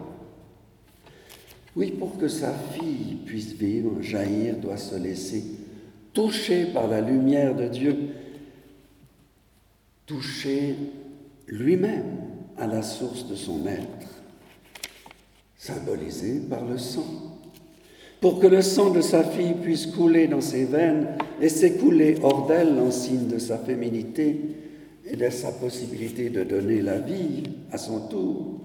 Oui, 1.76 1.92
pour 1.92 2.18
que 2.18 2.26
sa 2.26 2.52
fille 2.52 3.18
puisse 3.26 3.52
vivre, 3.52 4.02
Jaïr 4.02 4.56
doit 4.56 4.76
se 4.76 4.96
laisser 4.96 5.44
toucher 6.12 6.66
par 6.66 6.88
la 6.88 7.00
lumière 7.00 7.54
de 7.54 7.68
Dieu, 7.68 7.96
toucher 10.04 10.74
lui-même 11.46 12.16
à 12.56 12.66
la 12.66 12.82
source 12.82 13.28
de 13.28 13.36
son 13.36 13.64
être, 13.68 14.17
symbolisé 15.58 16.40
par 16.48 16.64
le 16.64 16.78
sang. 16.78 17.04
Pour 18.20 18.40
que 18.40 18.46
le 18.46 18.62
sang 18.62 18.90
de 18.90 19.00
sa 19.00 19.22
fille 19.22 19.54
puisse 19.62 19.86
couler 19.86 20.26
dans 20.26 20.40
ses 20.40 20.64
veines 20.64 21.08
et 21.40 21.48
s'écouler 21.48 22.16
hors 22.22 22.46
d'elle 22.46 22.78
en 22.78 22.90
signe 22.90 23.28
de 23.28 23.38
sa 23.38 23.58
féminité, 23.58 24.40
et 25.10 25.16
de 25.16 25.30
sa 25.30 25.52
possibilité 25.52 26.28
de 26.28 26.44
donner 26.44 26.82
la 26.82 26.98
vie 26.98 27.44
à 27.72 27.78
son 27.78 28.08
tour, 28.08 28.60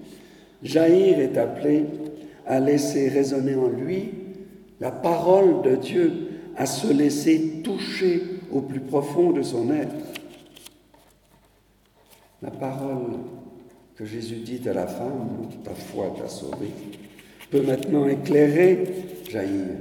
Jaïr 0.62 1.18
est 1.18 1.36
appelé 1.38 1.86
à 2.46 2.60
laisser 2.60 3.08
résonner 3.08 3.54
en 3.54 3.68
lui 3.68 4.10
la 4.80 4.90
parole 4.90 5.62
de 5.62 5.76
Dieu, 5.76 6.12
à 6.56 6.66
se 6.66 6.92
laisser 6.92 7.62
toucher 7.64 8.22
au 8.52 8.60
plus 8.60 8.80
profond 8.80 9.32
de 9.32 9.42
son 9.42 9.70
être. 9.70 9.94
La 12.42 12.50
parole 12.50 13.14
que 13.96 14.04
Jésus 14.04 14.36
dit 14.36 14.68
à 14.68 14.72
la 14.72 14.86
femme, 14.86 15.48
ta 15.62 15.70
foi 15.70 16.14
t'a 16.18 16.28
sauvé, 16.28 16.68
peut 17.50 17.62
maintenant 17.62 18.08
éclairer 18.08 18.84
Jaïr, 19.30 19.76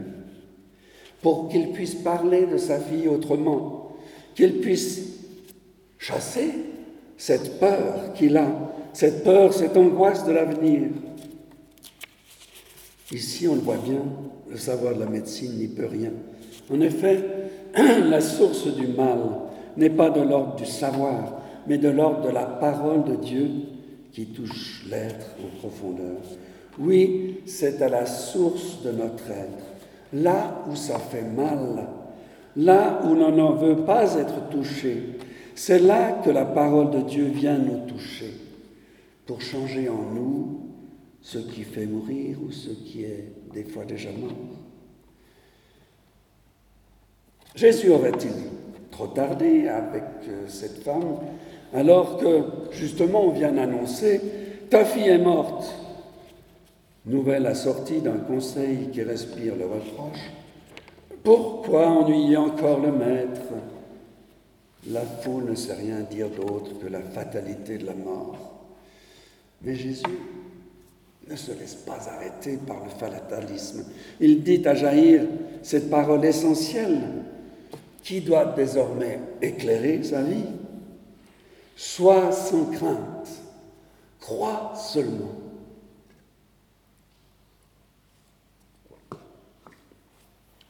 pour 1.21 1.49
qu'il 1.49 1.71
puisse 1.71 1.95
parler 1.95 2.45
de 2.45 2.58
sa 2.58 2.80
fille 2.80 3.08
autrement, 3.08 3.95
qu'il 4.36 4.60
puisse 4.60 5.13
chasser 5.97 6.49
cette 7.17 7.60
peur 7.60 8.13
qu'il 8.13 8.38
a, 8.38 8.47
cette 8.93 9.23
peur, 9.23 9.54
cette 9.54 9.78
angoisse 9.78 10.26
de 10.26 10.34
l'avenir. 10.34 10.89
Ici, 13.12 13.47
on 13.47 13.56
le 13.56 13.62
voit 13.62 13.78
bien, 13.78 14.04
le 14.49 14.58
savoir 14.58 14.93
de 14.93 14.99
la 14.99 15.06
médecine 15.08 15.58
n'y 15.58 15.67
peut 15.67 15.88
rien. 15.88 16.12
En 16.71 16.82
effet, 16.82 17.19
la 17.76 18.21
source 18.21 18.67
du 18.76 18.88
mal 18.88 19.19
n'est 19.78 19.89
pas 19.89 20.10
de 20.10 20.21
l'ordre 20.21 20.56
du 20.56 20.65
savoir, 20.65 21.41
mais 21.67 21.78
de 21.78 21.89
l'ordre 21.89 22.28
de 22.28 22.30
la 22.30 22.45
parole 22.45 23.04
de 23.06 23.15
Dieu 23.15 23.49
qui 24.13 24.28
touche 24.28 24.86
l'être 24.89 25.36
en 25.43 25.58
profondeur. 25.58 26.21
Oui, 26.80 27.39
c'est 27.45 27.82
à 27.82 27.89
la 27.89 28.06
source 28.06 28.82
de 28.84 28.91
notre 28.91 29.30
être, 29.30 29.65
là 30.13 30.63
où 30.69 30.76
ça 30.76 30.99
fait 30.99 31.23
mal, 31.23 31.88
là 32.56 33.02
où 33.06 33.15
l'on 33.15 33.32
n'en 33.32 33.54
veut 33.54 33.84
pas 33.84 34.15
être 34.15 34.49
touché, 34.49 35.17
c'est 35.56 35.80
là 35.80 36.21
que 36.23 36.30
la 36.30 36.45
parole 36.45 36.91
de 36.91 37.02
Dieu 37.02 37.26
vient 37.26 37.58
nous 37.58 37.86
toucher 37.88 38.34
pour 39.26 39.41
changer 39.41 39.89
en 39.89 40.12
nous 40.13 40.60
ce 41.21 41.38
qui 41.38 41.63
fait 41.63 41.86
mourir 41.86 42.38
ou 42.43 42.52
ce 42.52 42.69
qui 42.69 43.04
est 43.04 43.32
des 43.54 43.63
fois 43.63 43.86
déjà 43.86 44.10
mort. 44.12 44.32
Jésus 47.56 47.89
aurait-il 47.91 48.32
trop 48.91 49.08
tardé 49.08 49.67
avec 49.67 50.04
euh, 50.28 50.47
cette 50.47 50.84
femme 50.84 51.17
alors 51.73 52.17
que 52.17 52.41
justement 52.71 53.25
on 53.25 53.31
vient 53.31 53.51
d'annoncer 53.51 54.21
ta 54.69 54.86
fille 54.86 55.09
est 55.09 55.17
morte 55.17 55.73
Nouvelle 57.05 57.47
assortie 57.47 57.99
d'un 57.99 58.17
conseil 58.17 58.89
qui 58.93 59.03
respire 59.03 59.55
le 59.57 59.65
reproche. 59.65 60.31
Pourquoi 61.21 61.88
ennuyer 61.88 62.38
encore 62.38 62.79
le 62.79 62.93
maître? 62.93 63.41
La 64.89 65.01
foule 65.01 65.49
ne 65.49 65.55
sait 65.55 65.73
rien 65.73 65.99
dire 66.09 66.29
d'autre 66.29 66.79
que 66.79 66.88
la 66.88 67.01
fatalité 67.01 67.77
de 67.77 67.88
la 67.88 67.93
mort. 67.93 68.38
Mais 69.63 69.75
Jésus 69.75 70.03
ne 71.29 71.36
se 71.36 71.51
laisse 71.51 71.75
pas 71.75 71.99
arrêter 72.09 72.57
par 72.65 72.83
le 72.83 72.89
fatalisme. 72.89 73.83
Il 74.21 74.41
dit 74.43 74.65
à 74.65 74.73
Jaïr 74.73 75.23
cette 75.62 75.89
parole 75.89 76.23
essentielle 76.23 77.01
qui 78.01 78.21
doit 78.21 78.45
désormais 78.45 79.19
éclairer 79.41 80.03
sa 80.03 80.21
vie. 80.21 80.45
Sois 81.75 82.31
sans 82.31 82.65
crainte, 82.65 83.29
crois 84.19 84.73
seulement. 84.75 85.31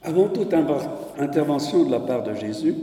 Avant 0.02 0.28
toute 0.28 0.52
intervention 1.18 1.84
de 1.84 1.90
la 1.90 2.00
part 2.00 2.22
de 2.22 2.34
Jésus, 2.34 2.74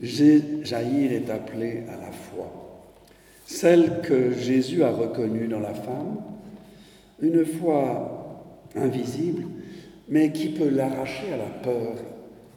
Jaïr 0.00 1.12
est 1.12 1.30
appelé 1.30 1.84
à 1.88 1.96
la 1.96 2.10
foi, 2.10 2.50
celle 3.46 4.00
que 4.00 4.32
Jésus 4.32 4.82
a 4.82 4.90
reconnue 4.90 5.46
dans 5.46 5.60
la 5.60 5.74
femme, 5.74 6.16
une 7.20 7.44
foi 7.44 8.44
invisible, 8.74 9.44
mais 10.08 10.32
qui 10.32 10.48
peut 10.48 10.68
l'arracher 10.68 11.32
à 11.32 11.36
la 11.36 11.50
peur 11.62 11.94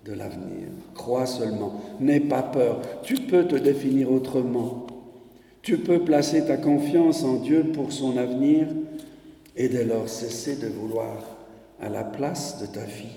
de 0.05 0.13
l'avenir. 0.13 0.67
Crois 0.95 1.25
seulement, 1.25 1.81
n'aie 1.99 2.19
pas 2.19 2.43
peur, 2.43 2.81
tu 3.03 3.15
peux 3.15 3.45
te 3.45 3.55
définir 3.55 4.11
autrement. 4.11 4.87
Tu 5.61 5.77
peux 5.77 5.99
placer 5.99 6.45
ta 6.45 6.57
confiance 6.57 7.23
en 7.23 7.35
Dieu 7.35 7.65
pour 7.73 7.91
son 7.91 8.17
avenir 8.17 8.67
et 9.55 9.69
dès 9.69 9.85
lors 9.85 10.09
cesser 10.09 10.55
de 10.55 10.67
vouloir 10.67 11.17
à 11.79 11.89
la 11.89 12.03
place 12.03 12.59
de 12.61 12.65
ta 12.65 12.85
fille. 12.85 13.07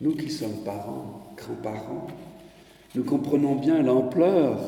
Nous 0.00 0.16
qui 0.16 0.30
sommes 0.30 0.64
parents, 0.64 1.34
grands-parents, 1.36 2.08
nous 2.94 3.04
comprenons 3.04 3.54
bien 3.54 3.82
l'ampleur 3.82 4.58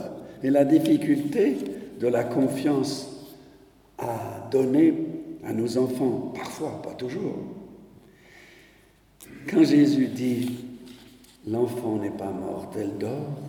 et 0.42 0.50
la 0.50 0.64
difficulté 0.64 1.56
de 2.00 2.06
la 2.06 2.24
confiance 2.24 3.34
à 3.98 4.48
donner 4.50 4.94
à 5.44 5.52
nos 5.52 5.78
enfants, 5.78 6.32
parfois, 6.34 6.80
pas 6.82 6.94
toujours. 6.94 7.36
Quand 9.48 9.64
Jésus 9.64 10.08
dit 10.08 10.66
L'enfant 11.48 11.96
n'est 11.96 12.10
pas 12.10 12.32
mort, 12.32 12.72
elle 12.76 12.98
dort, 12.98 13.45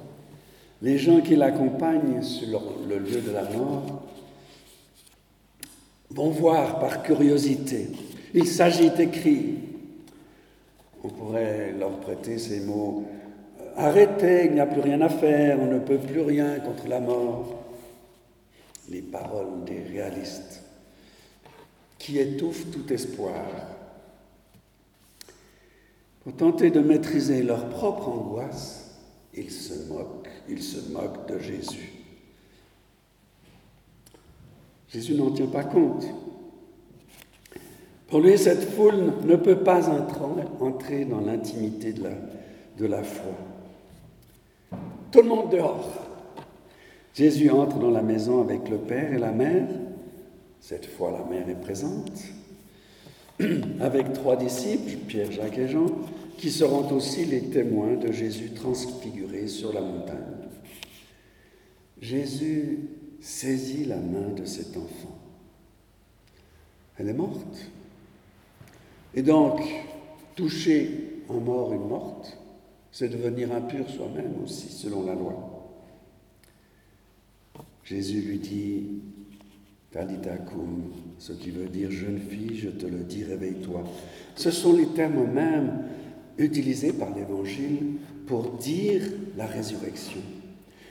les 0.82 0.98
gens 0.98 1.22
qui 1.22 1.36
l'accompagnent 1.36 2.22
sur 2.22 2.62
le 2.88 3.00
lieu 3.00 3.22
de 3.22 3.32
la 3.32 3.44
mort 3.44 4.04
vont 6.10 6.30
voir 6.30 6.80
par 6.80 7.04
curiosité. 7.04 7.90
Il 8.34 8.48
s'agit 8.48 8.90
d'écrire. 8.90 9.56
On 11.04 11.10
pourrait 11.10 11.74
leur 11.78 12.00
prêter 12.00 12.38
ces 12.38 12.62
mots 12.62 13.06
Arrêtez, 13.80 14.46
il 14.46 14.54
n'y 14.54 14.60
a 14.60 14.66
plus 14.66 14.82
rien 14.82 15.00
à 15.02 15.10
faire, 15.10 15.60
on 15.62 15.68
ne 15.68 15.78
peut 15.78 16.00
plus 16.00 16.22
rien 16.22 16.60
contre 16.60 16.88
la 16.88 17.00
mort. 17.00 17.64
Les 18.90 19.04
paroles 19.04 19.64
des 19.66 19.84
réalistes 19.84 20.64
qui 22.00 22.18
étouffent 22.18 22.72
tout 22.72 22.92
espoir. 22.92 23.46
Pour 26.24 26.36
tenter 26.36 26.72
de 26.72 26.80
maîtriser 26.80 27.44
leur 27.44 27.70
propre 27.70 28.10
angoisse, 28.10 28.98
ils 29.36 29.52
se 29.52 29.88
moquent, 29.88 30.27
ils 30.50 30.64
se 30.64 30.92
moquent 30.92 31.28
de 31.28 31.40
Jésus. 31.40 31.92
Jésus 34.90 35.16
n'en 35.16 35.32
tient 35.32 35.48
pas 35.48 35.64
compte. 35.64 36.06
Pour 38.08 38.22
lui, 38.22 38.38
cette 38.38 38.70
foule 38.72 39.14
ne 39.26 39.36
peut 39.36 39.60
pas 39.60 39.90
entrer 40.60 41.06
dans 41.06 41.20
l'intimité 41.20 41.94
de 41.94 42.86
la 42.86 43.04
foi. 43.04 43.34
Tout 45.12 45.22
le 45.22 45.28
monde 45.28 45.52
dehors. 45.52 46.08
Jésus 47.14 47.50
entre 47.50 47.80
dans 47.80 47.90
la 47.90 48.02
maison 48.02 48.42
avec 48.42 48.70
le 48.70 48.78
Père 48.78 49.14
et 49.14 49.18
la 49.18 49.32
Mère. 49.32 49.68
Cette 50.62 50.86
fois, 50.86 51.12
la 51.12 51.26
Mère 51.26 51.50
est 51.50 51.60
présente. 51.60 52.12
Avec 53.80 54.14
trois 54.14 54.36
disciples, 54.36 54.98
Pierre, 55.08 55.32
Jacques 55.32 55.58
et 55.58 55.68
Jean, 55.68 55.88
qui 56.38 56.52
seront 56.52 56.92
aussi 56.96 57.26
les 57.26 57.42
témoins 57.42 57.96
de 57.96 58.12
Jésus 58.12 58.52
transfiguré 58.52 59.48
sur 59.48 59.74
la 59.74 59.82
montagne. 59.82 60.37
Jésus 62.02 62.80
saisit 63.20 63.86
la 63.86 63.98
main 63.98 64.30
de 64.36 64.46
cet 64.46 64.78
enfant. 64.78 65.18
Elle 66.98 67.10
est 67.10 67.14
morte. 67.14 67.72
Et 69.14 69.22
donc, 69.22 69.62
toucher 70.36 71.24
un 71.30 71.40
mort, 71.40 71.74
une 71.74 71.88
morte, 71.88 72.38
c'est 72.92 73.10
devenir 73.10 73.52
impur 73.52 73.90
soi-même 73.90 74.44
aussi, 74.44 74.70
selon 74.70 75.06
la 75.06 75.14
loi. 75.14 75.58
Jésus 77.84 78.22
lui 78.22 78.40
dit, 78.40 78.84
Talita 79.92 80.36
ce 81.18 81.34
qui 81.34 81.52
veut 81.52 81.68
dire 81.68 81.90
jeune 81.90 82.20
fille, 82.20 82.58
je 82.58 82.70
te 82.70 82.86
le 82.86 83.00
dis, 83.00 83.24
réveille-toi. 83.24 83.84
Ce 84.36 84.52
sont 84.52 84.74
les 84.74 84.88
termes 84.88 85.32
mêmes 85.32 85.86
utilisés 86.38 86.94
par 86.94 87.16
l'Évangile 87.16 87.98
pour 88.28 88.52
dire 88.58 89.04
la 89.38 89.46
résurrection. 89.46 90.22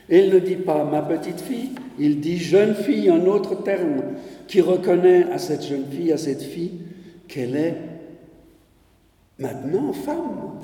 Et 0.09 0.21
il 0.21 0.33
ne 0.33 0.39
dit 0.39 0.57
pas 0.57 0.85
ma 0.85 1.03
petite 1.03 1.41
fille, 1.41 1.71
il 1.99 2.21
dit 2.21 2.39
jeune 2.39 2.75
fille, 2.75 3.09
un 3.09 3.27
autre 3.27 3.63
terme 3.63 4.03
qui 4.47 4.61
reconnaît 4.61 5.25
à 5.33 5.39
cette 5.39 5.65
jeune 5.65 5.87
fille, 5.91 6.13
à 6.13 6.19
cette 6.19 6.43
fille, 6.43 6.81
qu'elle 7.27 7.57
est 7.57 7.77
maintenant 9.39 9.93
femme, 9.93 10.61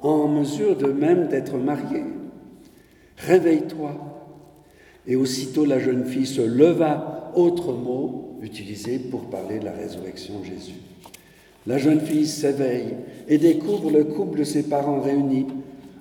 en 0.00 0.28
mesure 0.28 0.76
de 0.76 0.90
même 0.90 1.28
d'être 1.28 1.56
mariée. 1.56 2.04
Réveille-toi. 3.18 3.92
Et 5.06 5.16
aussitôt 5.16 5.64
la 5.64 5.78
jeune 5.78 6.04
fille 6.04 6.26
se 6.26 6.42
leva, 6.42 7.32
autre 7.34 7.72
mot 7.72 8.38
utilisé 8.42 8.98
pour 8.98 9.28
parler 9.28 9.58
de 9.58 9.64
la 9.64 9.72
résurrection 9.72 10.40
de 10.40 10.44
Jésus. 10.44 10.74
La 11.66 11.78
jeune 11.78 12.00
fille 12.00 12.26
s'éveille 12.26 12.94
et 13.28 13.38
découvre 13.38 13.90
le 13.90 14.04
couple 14.04 14.38
de 14.38 14.44
ses 14.44 14.62
parents 14.62 15.00
réunis, 15.00 15.46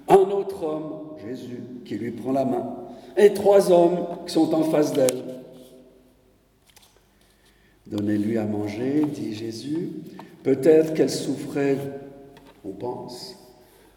un 0.08 0.32
autre 0.32 0.64
homme, 0.64 1.18
Jésus, 1.26 1.62
qui 1.86 1.96
lui 1.96 2.12
prend 2.12 2.32
la 2.32 2.46
main, 2.46 2.76
et 3.16 3.34
trois 3.34 3.72
hommes 3.72 4.06
qui 4.26 4.34
sont 4.34 4.54
en 4.54 4.64
face 4.64 4.94
d'elle. 4.94 5.24
Donnez-lui 7.88 8.38
à 8.38 8.46
manger, 8.46 9.06
dit 9.14 9.34
Jésus. 9.34 9.92
Peut-être 10.44 10.94
qu'elle 10.94 11.10
souffrait, 11.10 11.78
on 12.66 12.72
pense, 12.72 13.36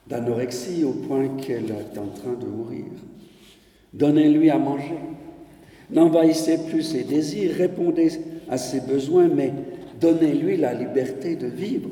d'anorexie 0.06 0.84
au 0.84 0.92
point 0.92 1.28
qu'elle 1.36 1.70
est 1.70 1.98
en 1.98 2.08
train 2.08 2.34
de 2.34 2.46
mourir. 2.46 2.86
Donnez-lui 3.92 4.50
à 4.50 4.58
manger. 4.58 4.98
N'envahissez 5.90 6.58
plus 6.66 6.82
ses 6.82 7.02
désirs, 7.02 7.54
répondez 7.56 8.12
à 8.48 8.58
ses 8.58 8.80
besoins, 8.80 9.28
mais 9.28 9.52
donnez-lui 10.00 10.56
la 10.56 10.72
liberté 10.72 11.36
de 11.36 11.46
vivre. 11.46 11.90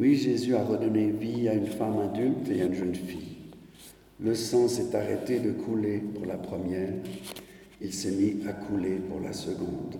Oui, 0.00 0.16
Jésus 0.16 0.54
a 0.54 0.64
redonné 0.64 1.10
vie 1.10 1.46
à 1.46 1.52
une 1.52 1.66
femme 1.66 1.98
adulte 2.00 2.48
et 2.50 2.62
à 2.62 2.64
une 2.64 2.74
jeune 2.74 2.94
fille. 2.94 3.36
Le 4.18 4.34
sang 4.34 4.66
s'est 4.66 4.96
arrêté 4.96 5.40
de 5.40 5.50
couler 5.50 5.98
pour 5.98 6.24
la 6.24 6.38
première, 6.38 6.94
il 7.82 7.92
s'est 7.92 8.12
mis 8.12 8.38
à 8.48 8.54
couler 8.54 8.96
pour 8.96 9.20
la 9.20 9.34
seconde. 9.34 9.96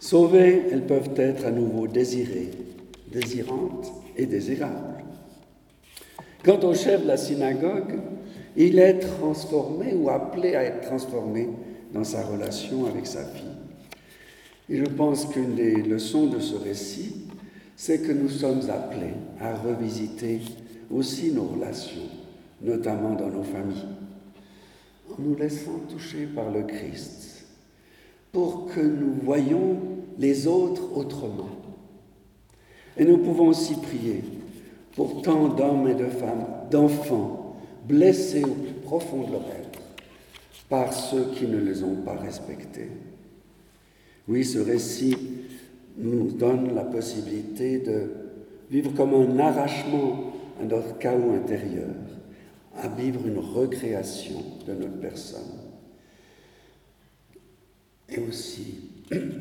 Sauvées, 0.00 0.62
elles 0.72 0.86
peuvent 0.86 1.10
être 1.16 1.44
à 1.44 1.50
nouveau 1.50 1.86
désirées, 1.86 2.52
désirantes 3.12 3.92
et 4.16 4.24
désirables. 4.24 5.04
Quant 6.42 6.60
au 6.60 6.72
chef 6.72 7.02
de 7.02 7.08
la 7.08 7.18
synagogue, 7.18 8.00
il 8.56 8.78
est 8.78 9.00
transformé 9.00 9.92
ou 9.92 10.08
appelé 10.08 10.54
à 10.54 10.64
être 10.64 10.80
transformé 10.86 11.50
dans 11.92 12.04
sa 12.04 12.24
relation 12.24 12.86
avec 12.86 13.06
sa 13.06 13.26
fille. 13.26 13.44
Et 14.70 14.78
je 14.78 14.84
pense 14.86 15.26
qu'une 15.26 15.54
des 15.54 15.82
leçons 15.82 16.28
de 16.28 16.38
ce 16.38 16.54
récit, 16.56 17.25
c'est 17.76 18.00
que 18.00 18.12
nous 18.12 18.30
sommes 18.30 18.68
appelés 18.70 19.14
à 19.38 19.54
revisiter 19.54 20.40
aussi 20.90 21.30
nos 21.32 21.44
relations, 21.44 22.08
notamment 22.62 23.14
dans 23.14 23.28
nos 23.28 23.42
familles, 23.42 23.84
en 25.10 25.22
nous 25.22 25.36
laissant 25.36 25.78
toucher 25.90 26.26
par 26.26 26.50
le 26.50 26.62
Christ, 26.62 27.46
pour 28.32 28.66
que 28.66 28.80
nous 28.80 29.12
voyions 29.22 29.78
les 30.18 30.46
autres 30.46 30.96
autrement. 30.96 31.50
Et 32.96 33.04
nous 33.04 33.18
pouvons 33.18 33.48
aussi 33.48 33.74
prier 33.74 34.24
pour 34.94 35.20
tant 35.20 35.48
d'hommes 35.48 35.88
et 35.88 35.94
de 35.94 36.06
femmes, 36.06 36.46
d'enfants, 36.70 37.56
blessés 37.86 38.42
au 38.42 38.54
plus 38.54 38.72
profond 38.82 39.26
de 39.26 39.32
leur 39.32 39.42
être 39.42 39.80
par 40.70 40.92
ceux 40.92 41.26
qui 41.34 41.46
ne 41.46 41.58
les 41.58 41.84
ont 41.84 41.96
pas 41.96 42.16
respectés. 42.16 42.88
Oui, 44.26 44.44
ce 44.44 44.58
récit 44.58 45.16
nous 45.96 46.32
donne 46.32 46.74
la 46.74 46.84
possibilité 46.84 47.78
de 47.78 48.10
vivre 48.70 48.92
comme 48.94 49.14
un 49.14 49.38
arrachement 49.38 50.32
à 50.60 50.64
notre 50.64 50.98
chaos 50.98 51.32
intérieur, 51.32 51.94
à 52.76 52.88
vivre 52.88 53.26
une 53.26 53.38
recréation 53.38 54.42
de 54.66 54.74
notre 54.74 54.98
personne. 55.00 55.60
Et 58.08 58.20
aussi 58.20 58.90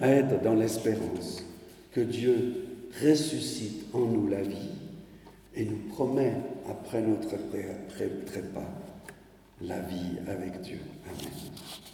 à 0.01 0.07
être 0.09 0.41
dans 0.41 0.55
l'espérance 0.55 1.43
que 1.91 2.01
Dieu 2.01 2.55
ressuscite 3.03 3.85
en 3.93 4.05
nous 4.05 4.27
la 4.27 4.41
vie 4.41 4.71
et 5.55 5.65
nous 5.65 5.79
promet, 5.89 6.33
après 6.69 7.01
notre 7.01 7.35
trépas, 8.25 8.73
la 9.61 9.79
vie 9.79 10.17
avec 10.27 10.61
Dieu. 10.61 10.79
Amen. 11.05 11.84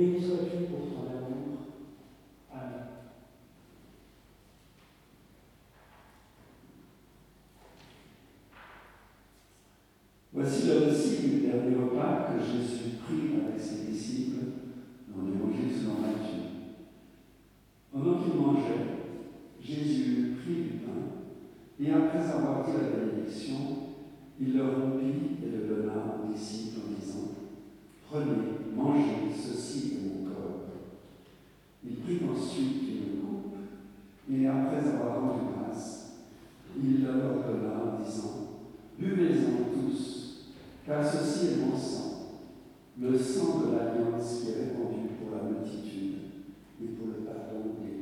Béni 0.00 0.18
sois-tu 0.18 0.64
pour 0.64 0.78
ton 0.78 1.10
amour. 1.10 1.58
Amen. 2.50 2.86
Voici 10.32 10.68
le 10.68 10.86
récit 10.86 11.28
du 11.28 11.40
dernier 11.40 11.76
repas 11.76 12.28
que 12.30 12.42
Jésus 12.42 12.96
prit 13.04 13.42
avec 13.46 13.60
ses 13.60 13.92
disciples 13.92 14.46
dans 15.08 15.22
l'évangile 15.22 15.76
selon 15.78 16.00
Matthieu. 16.00 16.44
Pendant 17.92 18.22
qu'il 18.22 18.40
mangeait, 18.40 18.86
Jésus 19.60 20.36
prit 20.42 20.62
du 20.62 20.78
pain 20.78 21.18
et 21.78 21.92
après 21.92 22.20
avoir 22.20 22.64
dit 22.64 22.72
la 22.72 23.04
bénédiction, 23.04 23.56
il 24.40 24.56
le 24.56 24.62
rompit 24.64 25.44
et 25.44 25.50
le 25.50 25.68
donna 25.68 25.92
aux 26.24 26.32
disciples 26.32 26.78
en 26.86 26.98
disant 26.98 27.28
Prenez 28.08 28.59
Mangez 28.76 29.30
ceci 29.34 29.94
de 29.94 30.08
mon 30.08 30.30
corps. 30.30 30.60
Il 31.84 31.96
prit 31.96 32.20
ensuite 32.28 32.82
une 32.82 33.20
coupe, 33.20 33.56
et 34.30 34.46
après 34.46 34.78
avoir 34.78 35.20
rendu 35.20 35.40
grâce, 35.54 36.12
il 36.76 37.02
leur 37.02 37.14
donna 37.14 37.98
en 37.98 38.02
disant 38.02 38.50
Buvez-en 38.98 39.72
tous, 39.72 40.52
car 40.86 41.04
ceci 41.04 41.46
est 41.46 41.66
mon 41.66 41.76
sang, 41.76 42.40
le 43.00 43.18
sang 43.18 43.60
de 43.60 43.76
l'alliance 43.76 44.40
qui 44.40 44.50
est 44.50 44.54
répandu 44.64 45.08
pour 45.18 45.36
la 45.36 45.48
multitude 45.48 46.16
et 46.82 46.86
pour 46.88 47.08
le 47.08 47.24
pardon 47.24 47.76
des 47.80 47.99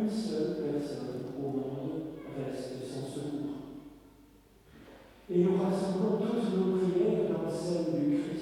une 0.00 0.10
seule 0.10 0.56
personne 0.56 1.24
au 1.38 1.48
monde 1.48 1.90
reste 2.36 2.74
sans 2.84 3.06
secours. 3.06 3.54
Et 5.30 5.38
nous 5.38 5.56
rassemblons 5.56 6.18
toutes 6.18 6.56
nos 6.56 6.76
prières 6.76 7.30
dans 7.30 7.50
celle 7.50 8.00
du 8.00 8.18
Christ. 8.18 8.33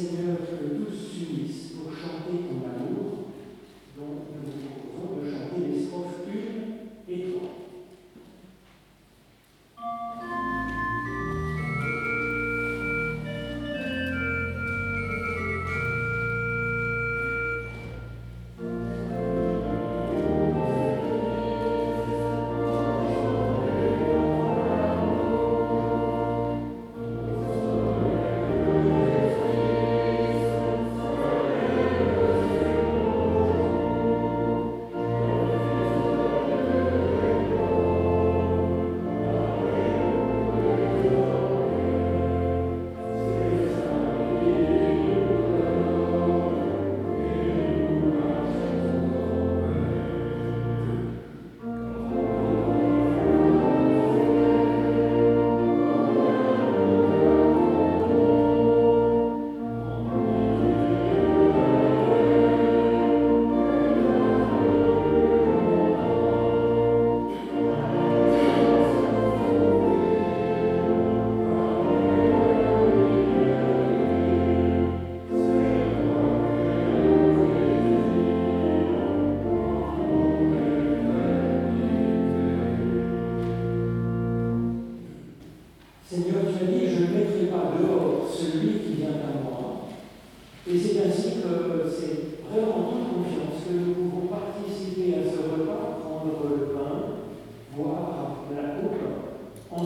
Seigneur, 0.00 0.38
que 0.38 0.64
nous 0.64 0.86
tous 0.86 1.74
pour 1.76 1.92
chanter 1.92 2.49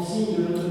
signe 0.05 0.64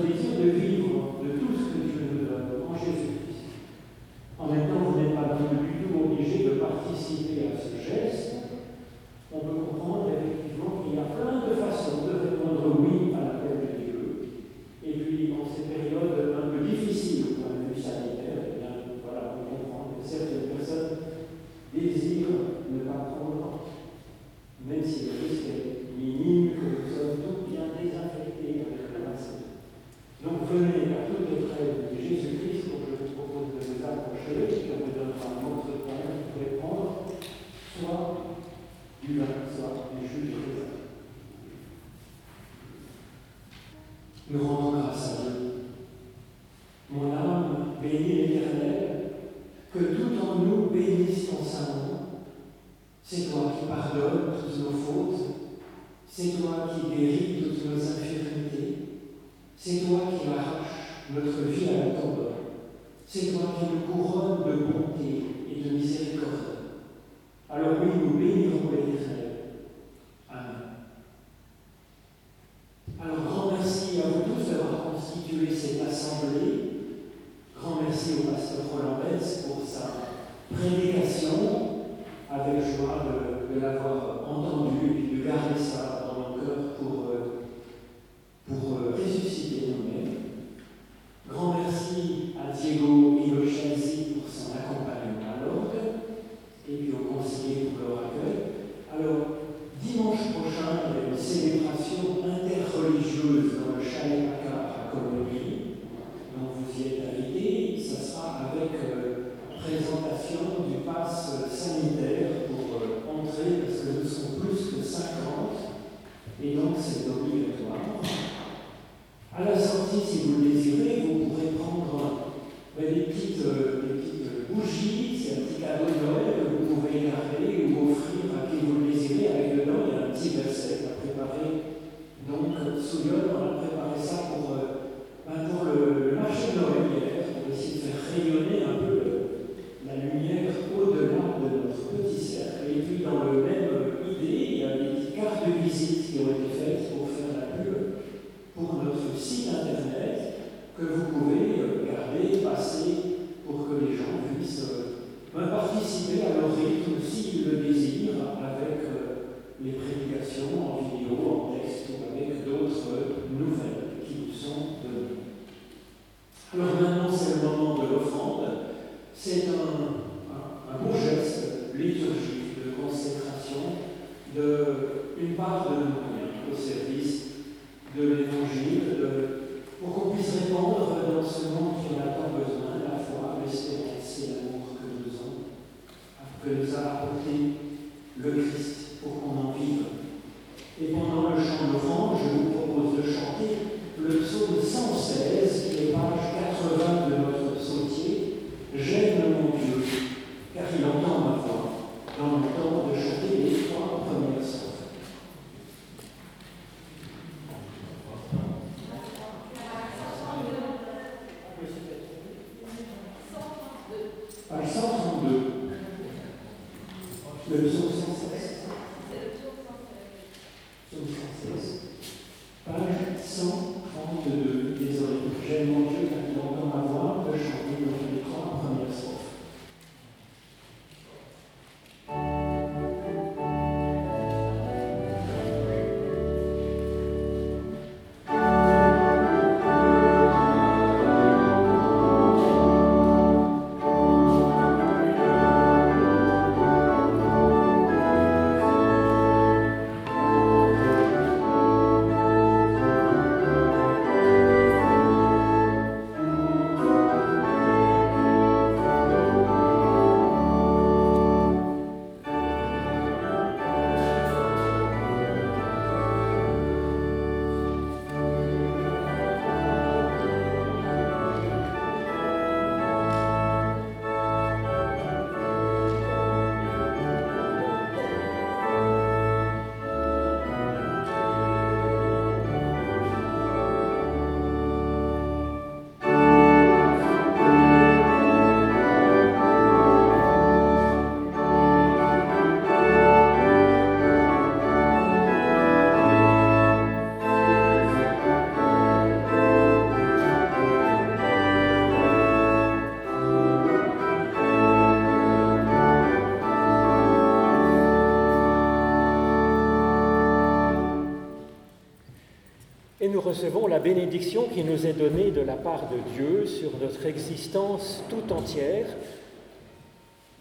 recevons 313.34 313.66
la 313.66 313.80
bénédiction 313.80 314.48
qui 314.48 314.64
nous 314.64 314.86
est 314.86 314.94
donnée 314.94 315.32
de 315.32 315.42
la 315.42 315.56
part 315.56 315.90
de 315.90 315.98
Dieu 316.16 316.46
sur 316.46 316.78
notre 316.78 317.08
existence 317.08 318.04
tout 318.08 318.32
entière, 318.32 318.86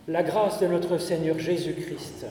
la 0.08 0.22
grâce 0.22 0.60
de 0.60 0.66
notre 0.66 0.98
Seigneur 0.98 1.38
Jésus-Christ, 1.38 2.26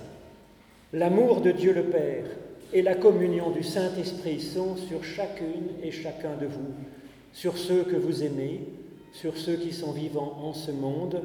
l'amour 0.93 1.41
de 1.41 1.51
Dieu 1.51 1.74
le 1.74 1.86
Père 1.86 2.26
et 2.74 2.84
la 2.84 2.93
communion 2.93 3.49
du 3.49 3.64
Saint-Esprit 3.64 4.39
sont 4.39 4.76
sur 4.76 5.03
chacune 5.03 5.70
et 5.82 5.89
chacun 5.89 6.36
de 6.39 6.45
vous, 6.45 6.76
sur 7.34 7.57
ceux 7.57 7.82
que 7.82 7.95
vous 7.95 8.24
aimez, 8.24 8.62
sur 9.14 9.38
ceux 9.38 9.55
qui 9.55 9.74
sont 9.74 9.93
vivants 9.93 10.38
en 10.43 10.53
ce 10.53 10.70
monde 10.70 11.24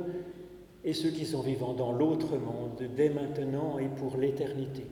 et 0.82 0.94
ceux 0.94 1.10
qui 1.10 1.26
sont 1.26 1.42
vivants 1.42 1.74
dans 1.74 1.92
l'autre 1.92 2.38
monde, 2.38 2.88
dès 2.96 3.10
maintenant 3.10 3.78
et 3.78 3.88
pour 4.00 4.16
l'éternité. 4.16 4.86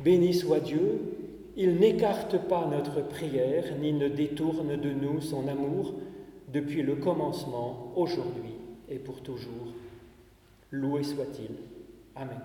Béni 0.00 0.34
soit 0.34 0.60
Dieu, 0.60 1.27
il 1.58 1.74
n'écarte 1.80 2.38
pas 2.48 2.68
notre 2.70 3.00
prière, 3.00 3.64
ni 3.80 3.92
ne 3.92 4.08
détourne 4.08 4.76
de 4.76 4.92
nous 4.92 5.20
son 5.20 5.48
amour, 5.48 5.92
depuis 6.46 6.82
le 6.82 6.94
commencement, 6.94 7.92
aujourd'hui 7.96 8.54
et 8.88 9.00
pour 9.00 9.22
toujours. 9.22 9.74
Loué 10.70 11.02
soit-il. 11.02 11.50
Amen. 12.14 12.40